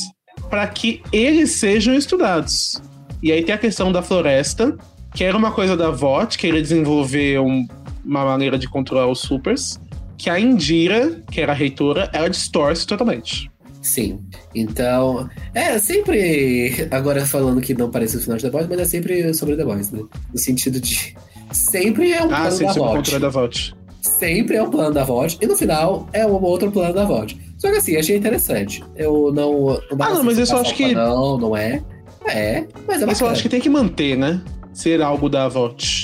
para 0.48 0.66
que 0.68 1.02
eles 1.12 1.58
sejam 1.58 1.94
estudados. 1.94 2.80
E 3.22 3.32
aí 3.32 3.42
tem 3.42 3.54
a 3.54 3.58
questão 3.58 3.90
da 3.90 4.00
floresta, 4.02 4.76
que 5.14 5.24
era 5.24 5.36
uma 5.36 5.50
coisa 5.50 5.76
da 5.76 5.90
VOT, 5.90 6.38
que 6.38 6.46
ele 6.46 6.60
desenvolveu 6.62 7.44
um- 7.44 7.66
uma 8.04 8.24
maneira 8.24 8.56
de 8.58 8.68
controlar 8.68 9.06
os 9.08 9.20
supers, 9.20 9.80
que 10.20 10.28
a 10.28 10.38
Indira, 10.38 11.22
que 11.30 11.40
era 11.40 11.52
a 11.52 11.54
reitora, 11.54 12.10
ela 12.12 12.28
distorce 12.28 12.86
totalmente. 12.86 13.50
Sim. 13.80 14.20
Então, 14.54 15.28
é 15.54 15.78
sempre. 15.78 16.86
Agora 16.90 17.24
falando 17.24 17.60
que 17.62 17.72
não 17.72 17.90
parece 17.90 18.18
o 18.18 18.20
final 18.20 18.36
de 18.36 18.42
The 18.44 18.50
Boys, 18.50 18.66
mas 18.68 18.80
é 18.80 18.84
sempre 18.84 19.32
sobre 19.32 19.56
The 19.56 19.64
Boys, 19.64 19.90
né? 19.90 20.02
No 20.32 20.38
sentido 20.38 20.78
de. 20.78 21.14
Sempre 21.50 22.12
é 22.12 22.20
um 22.22 22.26
Ah, 22.30 22.40
plano 22.42 22.50
sim, 22.52 22.64
da 22.66 22.72
VOT. 22.74 22.96
controle 22.96 23.20
da 23.22 23.28
VOT. 23.30 23.74
Sempre 24.02 24.56
é 24.56 24.62
um 24.62 24.70
plano 24.70 24.92
da 24.94 25.04
VOT. 25.04 25.38
E 25.40 25.46
no 25.46 25.56
final 25.56 26.06
é 26.12 26.26
um 26.26 26.32
outro 26.42 26.70
plano 26.70 26.92
da 26.94 27.04
VOT. 27.04 27.38
Só 27.58 27.70
que 27.70 27.78
assim, 27.78 27.96
achei 27.96 28.16
interessante. 28.16 28.84
Eu 28.96 29.32
não. 29.34 29.52
não 29.68 29.80
Ah, 29.98 30.10
não, 30.14 30.22
mas 30.24 30.38
eu 30.38 30.46
passar 30.46 30.60
acho 30.60 30.74
que- 30.74 30.94
Não, 30.94 31.38
não 31.38 31.56
é. 31.56 31.82
É, 32.26 32.60
mas 32.60 32.66
é 32.66 32.66
Mas 32.86 33.00
eu 33.00 33.06
bacana. 33.06 33.30
acho 33.32 33.42
que 33.42 33.48
tem 33.48 33.60
que 33.60 33.70
manter, 33.70 34.16
né? 34.18 34.42
Ser 34.74 35.00
algo 35.00 35.28
da 35.30 35.48
VOT. 35.48 35.99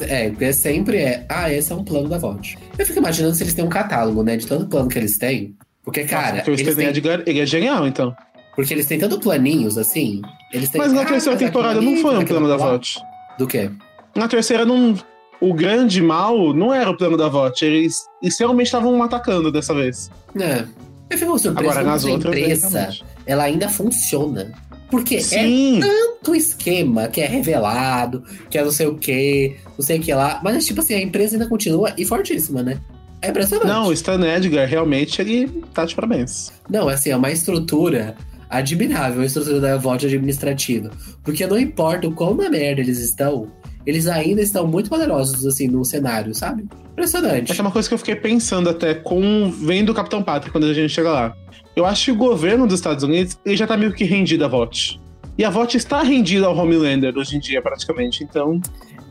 É, 0.00 0.30
porque 0.30 0.52
sempre 0.52 0.98
é. 0.98 1.26
Ah, 1.28 1.52
esse 1.52 1.72
é 1.72 1.74
um 1.74 1.84
plano 1.84 2.08
da 2.08 2.18
VOD. 2.18 2.58
Eu 2.78 2.86
fico 2.86 2.98
imaginando 2.98 3.34
se 3.34 3.42
eles 3.42 3.54
têm 3.54 3.64
um 3.64 3.68
catálogo, 3.68 4.22
né? 4.22 4.36
De 4.36 4.46
tanto 4.46 4.66
plano 4.66 4.88
que 4.88 4.98
eles 4.98 5.18
têm. 5.18 5.56
Porque, 5.82 6.04
cara, 6.04 6.36
Porque 6.36 6.50
o 6.50 6.54
eles 6.54 6.76
têm, 6.76 6.86
Edgar, 6.86 7.22
ele 7.26 7.40
é 7.40 7.46
genial, 7.46 7.86
então. 7.86 8.14
porque 8.54 8.74
eles 8.74 8.86
têm 8.86 8.98
tanto 8.98 9.18
planinhos, 9.18 9.78
assim. 9.78 10.20
Eles 10.52 10.68
têm, 10.70 10.80
Mas 10.80 10.92
na 10.92 11.02
ah, 11.02 11.06
terceira 11.06 11.38
temporada 11.38 11.80
não 11.80 11.96
foi 11.96 12.18
um 12.18 12.24
plano 12.24 12.48
da 12.48 12.56
lá. 12.56 12.72
VOT. 12.72 12.98
Do 13.38 13.46
quê? 13.46 13.70
Na 14.14 14.28
terceira, 14.28 14.64
não, 14.66 14.94
o 15.40 15.54
grande 15.54 16.02
mal 16.02 16.52
não 16.52 16.72
era 16.72 16.90
o 16.90 16.96
plano 16.96 17.16
da 17.16 17.28
VOT. 17.28 17.64
Eles, 17.64 18.04
eles 18.22 18.38
realmente 18.38 18.66
estavam 18.66 19.02
atacando 19.02 19.50
dessa 19.50 19.74
vez. 19.74 20.10
É. 20.38 20.64
Eu 21.08 21.18
fico 21.18 21.38
surpreso 21.38 21.70
Agora, 21.70 21.84
nas 21.84 22.04
outras, 22.04 22.36
empresa, 22.36 22.68
realmente. 22.68 23.04
ela 23.26 23.42
ainda 23.44 23.68
funciona. 23.68 24.52
Porque 24.90 25.16
é 25.16 25.20
Sim. 25.20 25.80
tanto 25.80 26.34
esquema 26.34 27.08
que 27.08 27.20
é 27.20 27.26
revelado, 27.26 28.24
que 28.48 28.58
é 28.58 28.64
não 28.64 28.72
sei 28.72 28.86
o 28.86 28.96
que, 28.96 29.56
não 29.78 29.84
sei 29.84 29.98
o 29.98 30.02
que 30.02 30.12
lá. 30.12 30.40
Mas, 30.42 30.66
tipo 30.66 30.80
assim, 30.80 30.94
a 30.94 31.00
empresa 31.00 31.36
ainda 31.36 31.48
continua 31.48 31.94
e 31.96 32.04
fortíssima, 32.04 32.62
né? 32.62 32.80
É 33.22 33.28
impressionante. 33.28 33.68
Não, 33.68 33.88
o 33.88 33.92
Stan 33.92 34.20
Edgar, 34.26 34.66
realmente, 34.66 35.20
ele 35.20 35.46
tá 35.74 35.84
de 35.84 35.94
parabéns. 35.94 36.50
Não, 36.68 36.88
assim, 36.88 37.10
é 37.10 37.16
uma 37.16 37.30
estrutura 37.30 38.16
admirável, 38.48 39.22
a 39.22 39.26
estrutura 39.26 39.60
da 39.60 39.76
VOD 39.76 40.06
administrativa. 40.06 40.90
Porque 41.22 41.46
não 41.46 41.58
importa 41.58 42.08
o 42.08 42.12
quão 42.12 42.34
na 42.34 42.48
merda 42.50 42.80
eles 42.80 42.98
estão, 42.98 43.48
eles 43.86 44.06
ainda 44.06 44.40
estão 44.42 44.66
muito 44.66 44.90
poderosos, 44.90 45.46
assim, 45.46 45.66
no 45.68 45.84
cenário, 45.84 46.34
sabe? 46.34 46.66
Impressionante. 46.92 47.50
Essa 47.52 47.60
é 47.60 47.64
uma 47.64 47.70
coisa 47.70 47.88
que 47.88 47.94
eu 47.94 47.98
fiquei 47.98 48.14
pensando 48.16 48.68
até 48.68 48.94
com 48.94 49.50
vendo 49.50 49.90
o 49.90 49.94
Capitão 49.94 50.22
Pátria 50.22 50.52
quando 50.52 50.64
a 50.66 50.74
gente 50.74 50.90
chega 50.92 51.10
lá. 51.10 51.36
Eu 51.74 51.86
acho 51.86 52.06
que 52.06 52.10
o 52.12 52.16
governo 52.16 52.66
dos 52.66 52.78
Estados 52.78 53.02
Unidos 53.04 53.38
ele 53.44 53.56
já 53.56 53.66
tá 53.66 53.76
meio 53.76 53.92
que 53.92 54.04
rendido 54.04 54.44
à 54.44 54.48
VOT. 54.48 55.00
E 55.38 55.44
a 55.44 55.48
VOT 55.50 55.76
está 55.76 56.02
rendida 56.02 56.46
ao 56.46 56.56
Homelander 56.56 57.16
hoje 57.16 57.36
em 57.36 57.40
dia, 57.40 57.62
praticamente. 57.62 58.22
Então, 58.22 58.60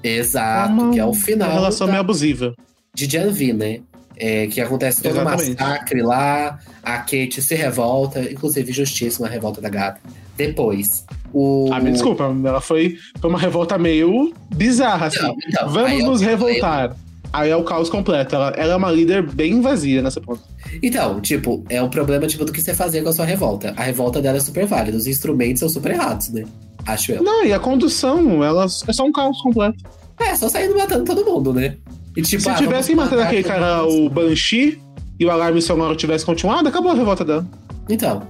Exato, 0.04 0.72
uma, 0.74 0.92
que 0.94 1.00
é 1.00 1.06
o 1.06 1.14
final 1.14 1.48
uma 1.50 1.56
relação 1.56 1.88
da- 1.88 1.94
meio 1.94 2.02
abusiva. 2.02 2.54
de 2.94 3.06
Janvi, 3.10 3.54
né? 3.54 3.80
É, 4.22 4.48
que 4.48 4.60
acontece 4.60 5.02
todo 5.02 5.14
o 5.14 5.22
Exatamente. 5.22 5.52
massacre 5.62 6.02
lá, 6.02 6.60
a 6.84 6.98
Kate 6.98 7.42
se 7.42 7.56
revolta, 7.56 8.20
inclusive 8.22 8.74
justíssima 8.74 9.28
a 9.28 9.30
revolta 9.30 9.62
da 9.62 9.70
gata. 9.70 10.02
Depois, 10.40 11.06
o. 11.34 11.70
Ah, 11.74 11.82
me 11.82 11.92
desculpa, 11.92 12.24
ela 12.24 12.62
foi, 12.62 12.98
foi 13.20 13.30
uma 13.30 13.38
revolta 13.38 13.78
meio 13.78 14.34
bizarra, 14.56 15.08
assim. 15.08 15.22
Não, 15.22 15.36
então, 15.46 15.70
Vamos 15.70 15.92
o 15.92 16.06
nos 16.06 16.22
problema. 16.22 16.30
revoltar. 16.30 16.96
Aí 17.34 17.50
é 17.50 17.56
o 17.58 17.64
caos 17.64 17.90
completo. 17.90 18.36
Ela, 18.36 18.54
ela 18.56 18.74
é 18.74 18.76
uma 18.76 18.90
líder 18.90 19.22
bem 19.22 19.60
vazia 19.60 20.02
nessa 20.02 20.22
ponta. 20.22 20.42
Então, 20.82 21.20
tipo, 21.20 21.64
é 21.70 21.84
um 21.84 21.90
problema 21.90 22.26
tipo, 22.26 22.46
do 22.46 22.54
que 22.54 22.62
você 22.62 22.74
fazer 22.74 23.04
com 23.04 23.10
a 23.10 23.14
sua 23.14 23.26
revolta. 23.26 23.74
A 23.76 23.84
revolta 23.84 24.22
dela 24.22 24.38
é 24.38 24.40
super 24.40 24.66
válida, 24.66 24.98
os 24.98 25.08
instrumentos 25.08 25.60
são 25.60 25.68
super 25.68 25.92
errados, 25.92 26.30
né? 26.30 26.46
Acho 26.88 27.12
eu. 27.12 27.22
Não, 27.22 27.46
e 27.46 27.52
a 27.52 27.60
condução, 27.60 28.42
ela 28.42 28.64
é 28.64 28.94
só 28.94 29.04
um 29.04 29.12
caos 29.12 29.42
completo. 29.42 29.84
É, 30.18 30.36
só 30.38 30.48
saindo 30.48 30.76
matando 30.76 31.04
todo 31.04 31.26
mundo, 31.26 31.54
né? 31.54 31.76
E, 32.16 32.22
tipo, 32.22 32.42
Se 32.42 32.50
ah, 32.50 32.56
tivessem 32.56 32.96
matado 32.96 33.22
aquele 33.22 33.44
cara, 33.44 33.84
o 33.84 34.10
Banshee, 34.10 34.82
e 35.20 35.26
o 35.26 35.30
alarme 35.30 35.62
sonoro 35.62 35.98
tivesse 35.98 36.26
continuado, 36.26 36.70
acabou 36.70 36.92
a 36.92 36.96
revolta 36.96 37.26
dela. 37.26 37.46
Então, 37.90 38.24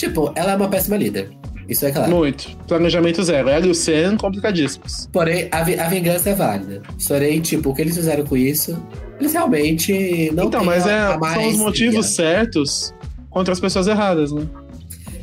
tipo, 0.00 0.32
ela 0.34 0.52
é 0.52 0.56
uma 0.56 0.68
péssima 0.68 0.96
líder. 0.96 1.30
Isso 1.68 1.86
é 1.86 1.92
claro. 1.92 2.10
Muito. 2.10 2.56
Planejamento 2.66 3.22
zero. 3.22 3.48
Ela 3.48 3.66
e 3.66 3.70
o 3.70 3.74
Sen, 3.74 4.16
complicadíssimos. 4.16 5.08
Porém, 5.12 5.48
a, 5.52 5.62
vi- 5.62 5.78
a 5.78 5.88
vingança 5.88 6.30
é 6.30 6.34
válida. 6.34 6.82
Porém, 7.06 7.40
tipo, 7.40 7.70
o 7.70 7.74
que 7.74 7.82
eles 7.82 7.94
fizeram 7.94 8.24
com 8.24 8.36
isso, 8.36 8.76
eles 9.20 9.32
realmente 9.32 10.30
não 10.34 10.46
então, 10.46 10.64
mas 10.64 10.84
é, 10.86 11.16
são 11.34 11.48
os 11.48 11.56
motivos 11.56 12.06
certos 12.06 12.92
contra 13.30 13.52
as 13.52 13.60
pessoas 13.60 13.86
erradas, 13.86 14.32
né? 14.32 14.44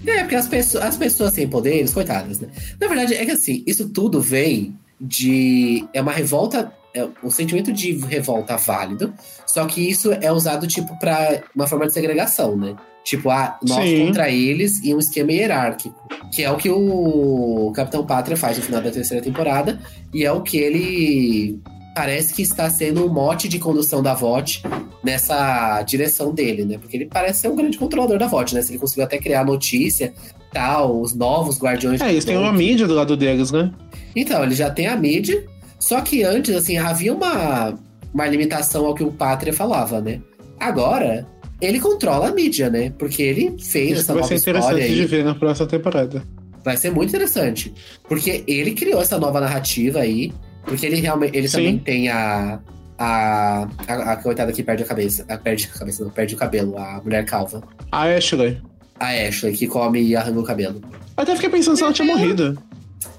É, 0.05 0.19
porque 0.19 0.35
as, 0.35 0.47
pessoas, 0.47 0.83
as 0.85 0.95
pessoas 0.95 1.33
sem 1.33 1.49
poderes, 1.49 1.93
coitadas, 1.93 2.39
né? 2.39 2.47
Na 2.79 2.87
verdade, 2.87 3.13
é 3.13 3.25
que 3.25 3.31
assim, 3.31 3.61
isso 3.67 3.89
tudo 3.89 4.21
vem 4.21 4.73
de. 4.99 5.87
É 5.93 6.01
uma 6.01 6.11
revolta. 6.11 6.71
É 6.93 7.07
um 7.23 7.29
sentimento 7.29 7.71
de 7.71 7.93
revolta 8.05 8.57
válido. 8.57 9.13
Só 9.45 9.65
que 9.65 9.87
isso 9.87 10.11
é 10.13 10.31
usado, 10.31 10.65
tipo, 10.67 10.97
pra 10.97 11.43
uma 11.55 11.67
forma 11.67 11.85
de 11.85 11.93
segregação, 11.93 12.57
né? 12.57 12.75
Tipo, 13.03 13.29
ah, 13.29 13.57
nós 13.65 13.87
Sim. 13.87 14.07
contra 14.07 14.29
eles 14.29 14.83
e 14.83 14.93
um 14.93 14.99
esquema 14.99 15.31
hierárquico. 15.31 15.95
Que 16.33 16.43
é 16.43 16.51
o 16.51 16.57
que 16.57 16.69
o 16.69 17.71
Capitão 17.75 18.05
Pátria 18.05 18.35
faz 18.35 18.57
no 18.57 18.63
final 18.63 18.81
da 18.81 18.91
terceira 18.91 19.23
temporada. 19.23 19.79
E 20.13 20.25
é 20.25 20.31
o 20.31 20.41
que 20.41 20.57
ele 20.57 21.61
parece 21.97 22.33
que 22.33 22.43
está 22.43 22.69
sendo 22.69 23.05
um 23.05 23.09
mote 23.11 23.49
de 23.49 23.57
condução 23.57 24.03
da 24.03 24.13
VOT 24.13 24.61
nessa 25.03 25.81
direção 25.81 26.31
dele, 26.31 26.63
né? 26.63 26.77
Porque 26.77 26.95
ele 26.95 27.05
parece 27.05 27.41
ser 27.41 27.47
um 27.47 27.55
grande 27.55 27.77
controlador 27.77 28.19
da 28.19 28.27
VOT, 28.27 28.53
né? 28.53 28.61
Se 28.61 28.71
ele 28.71 28.77
conseguiu 28.77 29.03
até 29.03 29.17
criar 29.17 29.43
notícia, 29.43 30.13
tal, 30.57 30.99
os 30.99 31.13
novos 31.13 31.59
guardiões. 31.59 32.01
É, 32.01 32.09
eles 32.09 32.25
têm 32.25 32.35
uma 32.35 32.51
mídia 32.51 32.87
do 32.87 32.95
lado 32.95 33.15
deles, 33.15 33.51
né? 33.51 33.71
Então, 34.15 34.43
ele 34.43 34.55
já 34.55 34.71
tem 34.71 34.87
a 34.87 34.95
mídia, 34.95 35.45
só 35.79 36.01
que 36.01 36.23
antes, 36.23 36.55
assim, 36.55 36.77
havia 36.77 37.13
uma, 37.13 37.77
uma 38.11 38.27
limitação 38.27 38.85
ao 38.87 38.95
que 38.95 39.03
o 39.03 39.11
Pátria 39.11 39.53
falava, 39.53 40.01
né? 40.01 40.19
Agora, 40.59 41.27
ele 41.61 41.79
controla 41.79 42.29
a 42.29 42.31
mídia, 42.31 42.69
né? 42.69 42.91
Porque 42.97 43.21
ele 43.21 43.55
fez 43.59 43.91
Isso 43.91 44.01
essa 44.01 44.13
vai 44.13 44.23
nova 44.23 44.27
ser 44.27 44.41
interessante 44.41 44.81
aí. 44.81 44.95
de 44.95 45.05
ver 45.05 45.23
na 45.23 45.35
próxima 45.35 45.67
temporada. 45.67 46.23
Vai 46.63 46.75
ser 46.75 46.91
muito 46.91 47.09
interessante. 47.09 47.71
Porque 48.09 48.43
ele 48.47 48.71
criou 48.71 48.99
essa 48.99 49.19
nova 49.19 49.39
narrativa 49.39 49.99
aí. 49.99 50.33
Porque 50.63 50.85
ele 50.85 50.97
realmente. 50.97 51.37
Ele 51.37 51.47
Sim. 51.47 51.57
também 51.57 51.77
tem 51.77 52.09
a. 52.09 52.59
A, 52.99 53.67
a, 53.87 53.93
a 54.13 54.15
coitada 54.15 54.51
que 54.51 54.63
perde 54.63 54.81
a 54.81 54.85
cabeça. 54.87 55.23
A, 55.29 55.37
perde 55.37 55.69
a 55.71 55.77
cabeça, 55.77 56.03
não, 56.03 56.09
perde 56.09 56.33
o 56.33 56.37
cabelo. 56.37 56.75
A 56.79 56.99
mulher 57.03 57.23
calva. 57.25 57.61
A 57.91 58.05
Ashley. 58.05 58.59
A 58.99 59.09
Ashley, 59.27 59.53
que 59.55 59.67
come 59.67 60.01
e 60.01 60.15
arranca 60.15 60.39
o 60.39 60.43
cabelo. 60.43 60.81
Até 61.15 61.35
fiquei 61.35 61.49
pensando 61.49 61.77
se 61.77 61.83
ela 61.83 61.93
tinha 61.93 62.07
morrido. 62.07 62.57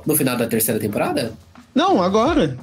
No 0.07 0.17
final 0.17 0.37
da 0.37 0.47
terceira 0.47 0.81
temporada? 0.81 1.33
Não, 1.75 2.03
agora. 2.03 2.57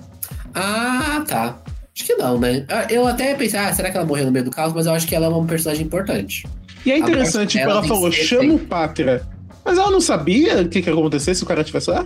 Ah, 0.53 1.23
tá. 1.27 1.57
Acho 1.95 2.05
que 2.07 2.15
não, 2.15 2.37
né? 2.39 2.65
Ah, 2.69 2.87
Eu 2.89 3.07
até 3.07 3.33
pensei, 3.35 3.59
ah, 3.59 3.73
será 3.73 3.89
que 3.89 3.97
ela 3.97 4.05
morreu 4.05 4.25
no 4.25 4.31
meio 4.31 4.45
do 4.45 4.51
caos? 4.51 4.73
Mas 4.73 4.85
eu 4.85 4.93
acho 4.93 5.07
que 5.07 5.15
ela 5.15 5.25
é 5.27 5.29
uma 5.29 5.45
personagem 5.45 5.85
importante. 5.85 6.45
E 6.85 6.91
é 6.91 6.97
interessante, 6.97 7.51
tipo, 7.51 7.63
ela 7.63 7.73
ela 7.79 7.83
falou, 7.83 8.11
chama 8.11 8.53
o. 8.53 8.59
Pátria. 8.59 9.23
Mas 9.63 9.77
ela 9.77 9.89
não 9.89 10.01
sabia 10.01 10.61
o 10.61 10.69
que, 10.69 10.81
que 10.81 10.89
ia 10.89 10.93
acontecer 10.93 11.33
se 11.33 11.43
o 11.43 11.45
cara 11.45 11.63
tivesse 11.63 11.89
lá? 11.89 12.05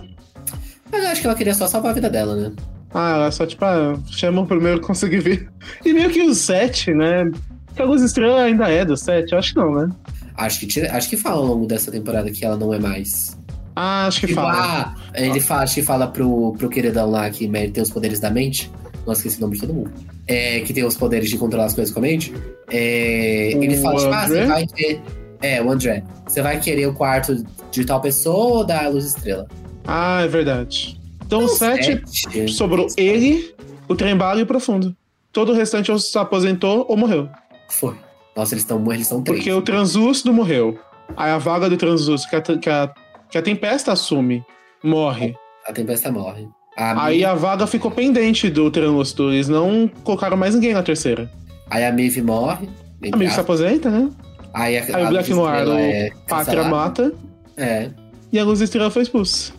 Mas 0.90 1.02
eu 1.04 1.08
acho 1.10 1.20
que 1.20 1.26
ela 1.26 1.36
queria 1.36 1.54
só 1.54 1.66
salvar 1.66 1.90
a 1.90 1.94
vida 1.94 2.08
dela, 2.08 2.34
né? 2.34 2.52
Ah, 2.94 3.12
ela 3.14 3.30
só, 3.30 3.44
tipo, 3.46 3.64
ah, 3.64 3.98
chama 4.10 4.40
o 4.42 4.46
primeiro 4.46 4.80
que 4.80 4.86
conseguir 4.86 5.20
vir. 5.20 5.50
E 5.84 5.92
meio 5.92 6.10
que 6.10 6.22
o 6.22 6.34
7, 6.34 6.94
né? 6.94 7.30
Que 7.74 7.82
a 7.82 7.84
Luz 7.84 8.02
Estrela 8.02 8.42
ainda 8.42 8.68
é 8.68 8.84
do 8.84 8.96
7, 8.96 9.32
eu 9.32 9.38
acho 9.38 9.52
que 9.54 9.60
não, 9.60 9.74
né? 9.74 9.88
Acho 10.36 10.60
que, 10.60 10.66
tira- 10.66 10.92
acho 10.96 11.08
que 11.08 11.16
fala 11.16 11.36
ao 11.36 11.44
longo 11.46 11.66
dessa 11.66 11.90
temporada 11.90 12.30
que 12.30 12.44
ela 12.44 12.56
não 12.56 12.72
é 12.72 12.78
mais. 12.78 13.38
Ah, 13.76 14.06
acho 14.06 14.20
que 14.20 14.26
Tipo, 14.28 14.40
fala. 14.40 14.52
ah, 14.54 14.94
ele 15.14 15.40
fala, 15.40 15.62
acho 15.62 15.74
que 15.76 15.82
fala 15.82 16.06
pro, 16.06 16.54
pro 16.58 16.68
queridão 16.68 17.10
lá 17.10 17.28
que 17.30 17.48
tem 17.48 17.82
os 17.82 17.90
poderes 17.90 18.18
da 18.20 18.30
mente. 18.30 18.70
Nossa, 19.06 19.20
esqueci 19.20 19.38
o 19.38 19.40
nome 19.42 19.54
de 19.54 19.60
todo 19.62 19.72
mundo. 19.74 19.90
É, 20.26 20.60
que 20.60 20.72
tem 20.72 20.84
os 20.84 20.96
poderes 20.96 21.30
de 21.30 21.38
controlar 21.38 21.66
as 21.66 21.74
coisas 21.74 21.92
com 21.92 22.00
a 22.00 22.02
mente. 22.02 22.32
É, 22.70 23.52
ele 23.52 23.76
fala, 23.78 23.96
tipo, 23.96 24.12
ah, 24.12 24.28
você 24.28 24.46
vai 24.46 24.66
ter. 24.66 25.00
É, 25.40 25.62
o 25.62 25.70
André. 25.70 26.02
Você 26.26 26.42
vai 26.42 26.60
querer 26.60 26.86
o 26.86 26.94
quarto 26.94 27.42
de 27.70 27.84
tal 27.84 28.00
pessoa 28.00 28.58
ou 28.58 28.64
da 28.64 28.86
luz 28.88 29.06
estrela? 29.06 29.46
Ah, 29.86 30.20
é 30.22 30.28
verdade. 30.28 31.00
Então 31.24 31.44
o 31.44 31.48
7 31.48 32.02
Sete. 32.06 32.48
sobrou 32.52 32.88
ele, 32.96 33.54
o 33.88 33.94
Trembalo 33.94 34.40
e 34.40 34.42
o 34.42 34.46
Profundo. 34.46 34.94
Todo 35.32 35.52
o 35.52 35.54
restante 35.54 35.90
ou 35.90 35.98
se 35.98 36.16
aposentou 36.18 36.84
ou 36.88 36.96
morreu. 36.96 37.28
Foi. 37.70 37.94
Nossa, 38.36 38.54
eles 38.54 38.62
estão 38.62 38.92
eles 38.92 39.06
são 39.06 39.22
três. 39.22 39.38
Porque 39.38 39.52
o 39.52 39.62
Translúcido 39.62 40.32
morreu. 40.32 40.78
Aí 41.16 41.30
a 41.30 41.38
vaga 41.38 41.68
do 41.68 41.76
Translúcido, 41.76 42.30
que 42.30 42.36
a, 42.36 42.40
que 42.58 42.70
a, 42.70 42.94
que 43.30 43.38
a 43.38 43.42
Tempesta 43.42 43.92
assume, 43.92 44.44
morre. 44.82 45.34
A 45.66 45.72
tempesta 45.72 46.10
morre. 46.10 46.48
A 46.76 47.04
Aí 47.06 47.24
a 47.24 47.34
vaga 47.34 47.66
ficou 47.66 47.90
pendente 47.90 48.48
do 48.48 48.70
Translúcido. 48.70 49.32
Eles 49.32 49.48
não 49.48 49.90
colocaram 50.02 50.36
mais 50.36 50.54
ninguém 50.54 50.72
na 50.72 50.82
terceira. 50.82 51.30
Aí 51.68 51.84
a 51.84 51.92
Maeve 51.92 52.22
morre. 52.22 52.68
A 53.12 53.16
Mive 53.16 53.32
se 53.32 53.40
aposenta, 53.40 53.90
né? 53.90 54.10
Aí 54.52 54.78
a, 54.78 54.96
Aí 54.96 55.04
o 55.04 55.08
Black 55.08 55.30
Noir, 55.30 55.68
o 55.68 55.72
é 55.72 56.10
Pátria 56.28 56.64
mata 56.64 57.12
É. 57.56 57.90
e 58.32 58.38
a 58.38 58.44
Luz 58.44 58.60
Estrela 58.60 58.90
foi 58.90 59.02
expulsa. 59.02 59.52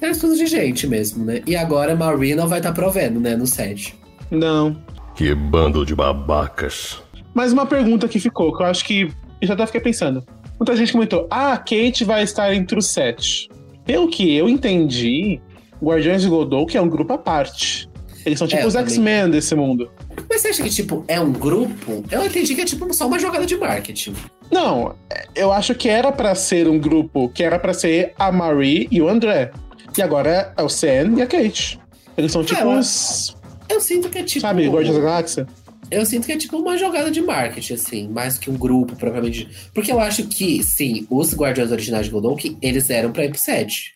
É 0.00 0.12
tudo 0.12 0.36
de 0.36 0.46
gente 0.46 0.86
mesmo, 0.86 1.24
né? 1.24 1.42
E 1.46 1.56
agora 1.56 1.92
a 1.92 1.96
Marina 1.96 2.46
vai 2.46 2.58
estar 2.60 2.72
provendo, 2.72 3.20
né? 3.20 3.36
No 3.36 3.46
set. 3.46 3.98
Não. 4.30 4.76
Que 5.14 5.34
bando 5.34 5.84
de 5.84 5.94
babacas. 5.94 7.02
Mas 7.38 7.52
uma 7.52 7.66
pergunta 7.66 8.08
que 8.08 8.18
ficou, 8.18 8.52
que 8.52 8.64
eu 8.64 8.66
acho 8.66 8.84
que 8.84 9.02
eu 9.40 9.46
já 9.46 9.54
até 9.54 9.64
fiquei 9.64 9.80
pensando. 9.80 10.24
Muita 10.58 10.74
gente 10.74 10.90
comentou: 10.90 11.28
ah, 11.30 11.52
a 11.52 11.56
Kate 11.56 12.02
vai 12.02 12.24
estar 12.24 12.52
entre 12.52 12.76
os 12.76 12.88
sete. 12.88 13.48
Pelo 13.84 14.08
que 14.08 14.36
eu 14.36 14.48
entendi, 14.48 15.40
Guardiões 15.80 16.22
de 16.22 16.28
Godot, 16.28 16.66
que 16.66 16.76
é 16.76 16.82
um 16.82 16.88
grupo 16.88 17.12
à 17.12 17.18
parte. 17.18 17.88
Eles 18.26 18.40
são 18.40 18.48
tipo 18.48 18.60
É, 18.60 18.66
os. 18.66 18.74
X-Men 18.74 19.30
desse 19.30 19.54
mundo. 19.54 19.88
Mas 20.28 20.40
você 20.42 20.48
acha 20.48 20.64
que, 20.64 20.68
tipo, 20.68 21.04
é 21.06 21.20
um 21.20 21.30
grupo? 21.30 22.02
Eu 22.10 22.26
entendi 22.26 22.56
que 22.56 22.62
é, 22.62 22.64
tipo, 22.64 22.92
só 22.92 23.06
uma 23.06 23.20
jogada 23.20 23.46
de 23.46 23.56
marketing. 23.56 24.14
Não, 24.50 24.96
eu 25.32 25.52
acho 25.52 25.76
que 25.76 25.88
era 25.88 26.10
pra 26.10 26.34
ser 26.34 26.66
um 26.66 26.76
grupo 26.76 27.28
que 27.28 27.44
era 27.44 27.56
pra 27.56 27.72
ser 27.72 28.14
a 28.18 28.32
Marie 28.32 28.88
e 28.90 29.00
o 29.00 29.08
André. 29.08 29.52
E 29.96 30.02
agora 30.02 30.52
é 30.56 30.60
o 30.60 30.68
Sam 30.68 31.14
e 31.16 31.22
a 31.22 31.26
Kate. 31.28 31.78
Eles 32.16 32.32
são 32.32 32.42
tipo 32.42 32.62
eu 32.62 32.68
uns. 32.68 33.36
Eu 33.68 33.80
sinto 33.80 34.08
que 34.08 34.18
é, 34.18 34.22
tipo... 34.24 34.40
Sabe, 34.40 34.66
Guardiões 34.66 34.96
da 34.96 35.04
Galáxia? 35.04 35.46
Eu 35.90 36.04
sinto 36.04 36.26
que 36.26 36.32
é, 36.32 36.36
tipo, 36.36 36.58
uma 36.58 36.76
jogada 36.76 37.10
de 37.10 37.20
marketing, 37.20 37.74
assim. 37.74 38.08
Mais 38.08 38.38
que 38.38 38.50
um 38.50 38.56
grupo, 38.56 38.94
propriamente. 38.96 39.48
Porque 39.72 39.90
eu 39.90 39.98
acho 39.98 40.24
que, 40.24 40.62
sim, 40.62 41.06
os 41.08 41.34
Guardiões 41.34 41.72
originais 41.72 42.06
de 42.06 42.12
Godot, 42.12 42.36
que 42.40 42.56
eles 42.60 42.90
eram 42.90 43.10
pra 43.10 43.24
ir 43.24 43.30
pro 43.30 43.38
set. 43.38 43.94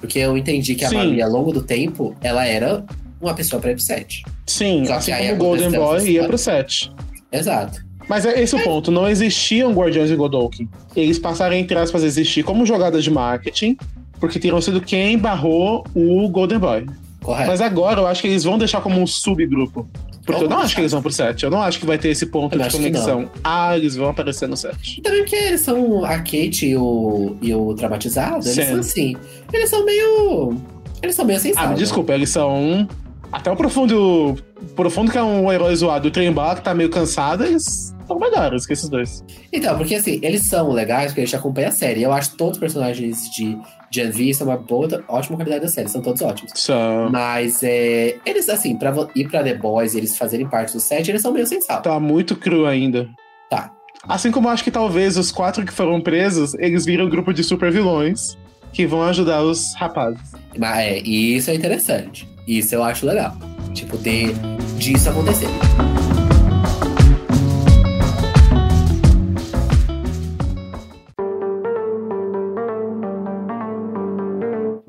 Porque 0.00 0.18
eu 0.18 0.36
entendi 0.36 0.74
que 0.74 0.84
a 0.84 0.88
Sim. 0.88 0.96
Maria, 0.96 1.24
ao 1.24 1.30
longo 1.30 1.52
do 1.52 1.62
tempo, 1.62 2.14
ela 2.22 2.46
era 2.46 2.84
uma 3.20 3.34
pessoa 3.34 3.60
pra 3.60 3.70
ir 3.70 3.74
pro 3.74 3.82
set. 3.82 4.22
Sim, 4.46 4.84
Só 4.84 4.92
que 4.92 4.98
assim 4.98 5.12
aí 5.12 5.28
como 5.28 5.34
o 5.34 5.38
Golden 5.38 5.70
Boy 5.70 6.10
ia 6.10 6.26
pro 6.26 6.38
set. 6.38 6.92
Exato. 7.32 7.84
Mas 8.08 8.24
é 8.24 8.40
esse 8.40 8.54
o 8.54 8.62
ponto, 8.62 8.90
não 8.90 9.08
existiam 9.08 9.72
Guardiões 9.72 10.10
e 10.10 10.14
Godolkin. 10.14 10.68
Eles 10.94 11.18
passaram, 11.18 11.56
entre 11.56 11.76
aspas, 11.76 12.04
a 12.04 12.06
existir 12.06 12.44
como 12.44 12.64
jogada 12.64 13.00
de 13.00 13.10
marketing, 13.10 13.76
porque 14.20 14.38
teriam 14.38 14.60
sido 14.60 14.80
quem 14.80 15.18
barrou 15.18 15.84
o 15.92 16.28
Golden 16.28 16.58
Boy. 16.58 16.86
Correto. 17.20 17.48
Mas 17.48 17.60
agora 17.60 18.00
eu 18.00 18.06
acho 18.06 18.22
que 18.22 18.28
eles 18.28 18.44
vão 18.44 18.56
deixar 18.56 18.80
como 18.80 19.00
um 19.00 19.06
subgrupo. 19.06 19.88
Porque 20.26 20.44
eu 20.44 20.48
não 20.48 20.58
acho 20.58 20.74
que 20.74 20.80
eles 20.80 20.90
vão 20.92 21.00
pro 21.00 21.12
set. 21.12 21.44
Eu 21.44 21.50
não 21.50 21.62
acho 21.62 21.78
que 21.78 21.86
vai 21.86 21.96
ter 21.96 22.08
esse 22.08 22.26
ponto 22.26 22.54
Eu 22.58 22.60
de 22.66 22.70
conexão. 22.76 23.30
Ah, 23.44 23.76
eles 23.76 23.94
vão 23.94 24.08
aparecer 24.08 24.48
no 24.48 24.56
set. 24.56 24.98
E 24.98 25.00
também 25.00 25.20
porque 25.20 25.36
eles 25.36 25.60
são 25.60 26.04
a 26.04 26.18
Kate 26.18 26.66
e 26.66 26.76
o, 26.76 27.36
e 27.40 27.54
o 27.54 27.72
traumatizado, 27.74 28.44
eles 28.44 28.54
Sim. 28.54 28.64
são 28.66 28.80
assim. 28.80 29.16
Eles 29.52 29.70
são 29.70 29.84
meio. 29.84 30.56
Eles 31.00 31.14
são 31.14 31.24
meio 31.24 31.38
Ah, 31.38 31.42
sensatos. 31.42 31.70
me 31.70 31.76
desculpa, 31.76 32.12
eles 32.12 32.28
são. 32.30 32.88
Até 33.30 33.50
o 33.50 33.56
profundo. 33.56 34.36
Profundo 34.74 35.12
que 35.12 35.18
é 35.18 35.22
um 35.22 35.52
herói 35.52 35.74
zoado, 35.76 36.08
o 36.08 36.10
Trembala 36.10 36.56
que 36.56 36.62
tá 36.62 36.74
meio 36.74 36.90
cansado, 36.90 37.44
eles 37.44 37.94
são 38.06 38.18
melhores 38.18 38.66
que 38.66 38.72
esses 38.72 38.88
dois. 38.88 39.24
Então, 39.52 39.76
porque 39.76 39.94
assim, 39.94 40.18
eles 40.22 40.46
são 40.46 40.70
legais 40.70 41.08
porque 41.08 41.22
a 41.22 41.24
gente 41.24 41.36
acompanha 41.36 41.68
a 41.68 41.72
série. 41.72 42.02
Eu 42.02 42.12
acho 42.12 42.32
que 42.32 42.36
todos 42.36 42.54
os 42.54 42.60
personagens 42.60 43.30
de 43.30 43.58
Gen 43.90 44.10
V 44.10 44.34
são 44.34 44.46
uma 44.46 44.56
boa, 44.56 45.04
ótima 45.08 45.36
qualidade 45.36 45.62
da 45.62 45.68
série, 45.68 45.88
são 45.88 46.02
todos 46.02 46.22
ótimos. 46.22 46.52
São. 46.54 47.10
Mas 47.10 47.62
é, 47.62 48.16
eles, 48.24 48.48
assim, 48.48 48.76
pra 48.76 48.92
ir 49.14 49.28
pra 49.28 49.42
The 49.42 49.54
Boys 49.54 49.94
e 49.94 49.98
eles 49.98 50.16
fazerem 50.16 50.48
parte 50.48 50.72
do 50.72 50.80
set, 50.80 51.08
eles 51.08 51.22
são 51.22 51.32
meio 51.32 51.46
sensatos. 51.46 51.90
Tá 51.90 51.98
muito 51.98 52.36
cru 52.36 52.66
ainda. 52.66 53.08
Tá. 53.50 53.72
Assim 54.08 54.30
como 54.30 54.48
eu 54.48 54.52
acho 54.52 54.62
que 54.62 54.70
talvez 54.70 55.16
os 55.16 55.32
quatro 55.32 55.64
que 55.64 55.72
foram 55.72 56.00
presos, 56.00 56.54
eles 56.54 56.84
viram 56.84 57.06
um 57.06 57.10
grupo 57.10 57.32
de 57.32 57.42
super 57.42 57.72
vilões 57.72 58.36
que 58.72 58.86
vão 58.86 59.02
ajudar 59.02 59.42
os 59.42 59.74
rapazes. 59.74 60.20
Mas 60.56 60.78
é, 60.78 61.00
e 61.00 61.36
isso 61.36 61.50
é 61.50 61.54
interessante. 61.54 62.28
Isso 62.46 62.74
eu 62.74 62.82
acho 62.82 63.06
legal. 63.06 63.34
Tipo, 63.74 63.98
ter 63.98 64.32
disso 64.78 65.10
acontecer. 65.10 65.48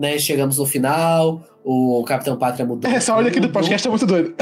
Né, 0.08 0.18
chegamos 0.20 0.58
no 0.58 0.66
final, 0.66 1.44
o 1.66 2.02
Capitão 2.08 2.38
Pátria 2.38 2.66
mudou. 2.66 2.90
Essa 2.90 3.14
ordem 3.14 3.30
aqui 3.30 3.42
do 3.42 3.50
podcast 3.50 3.86
é 3.86 3.90
muito 3.90 4.06
doida. 4.06 4.34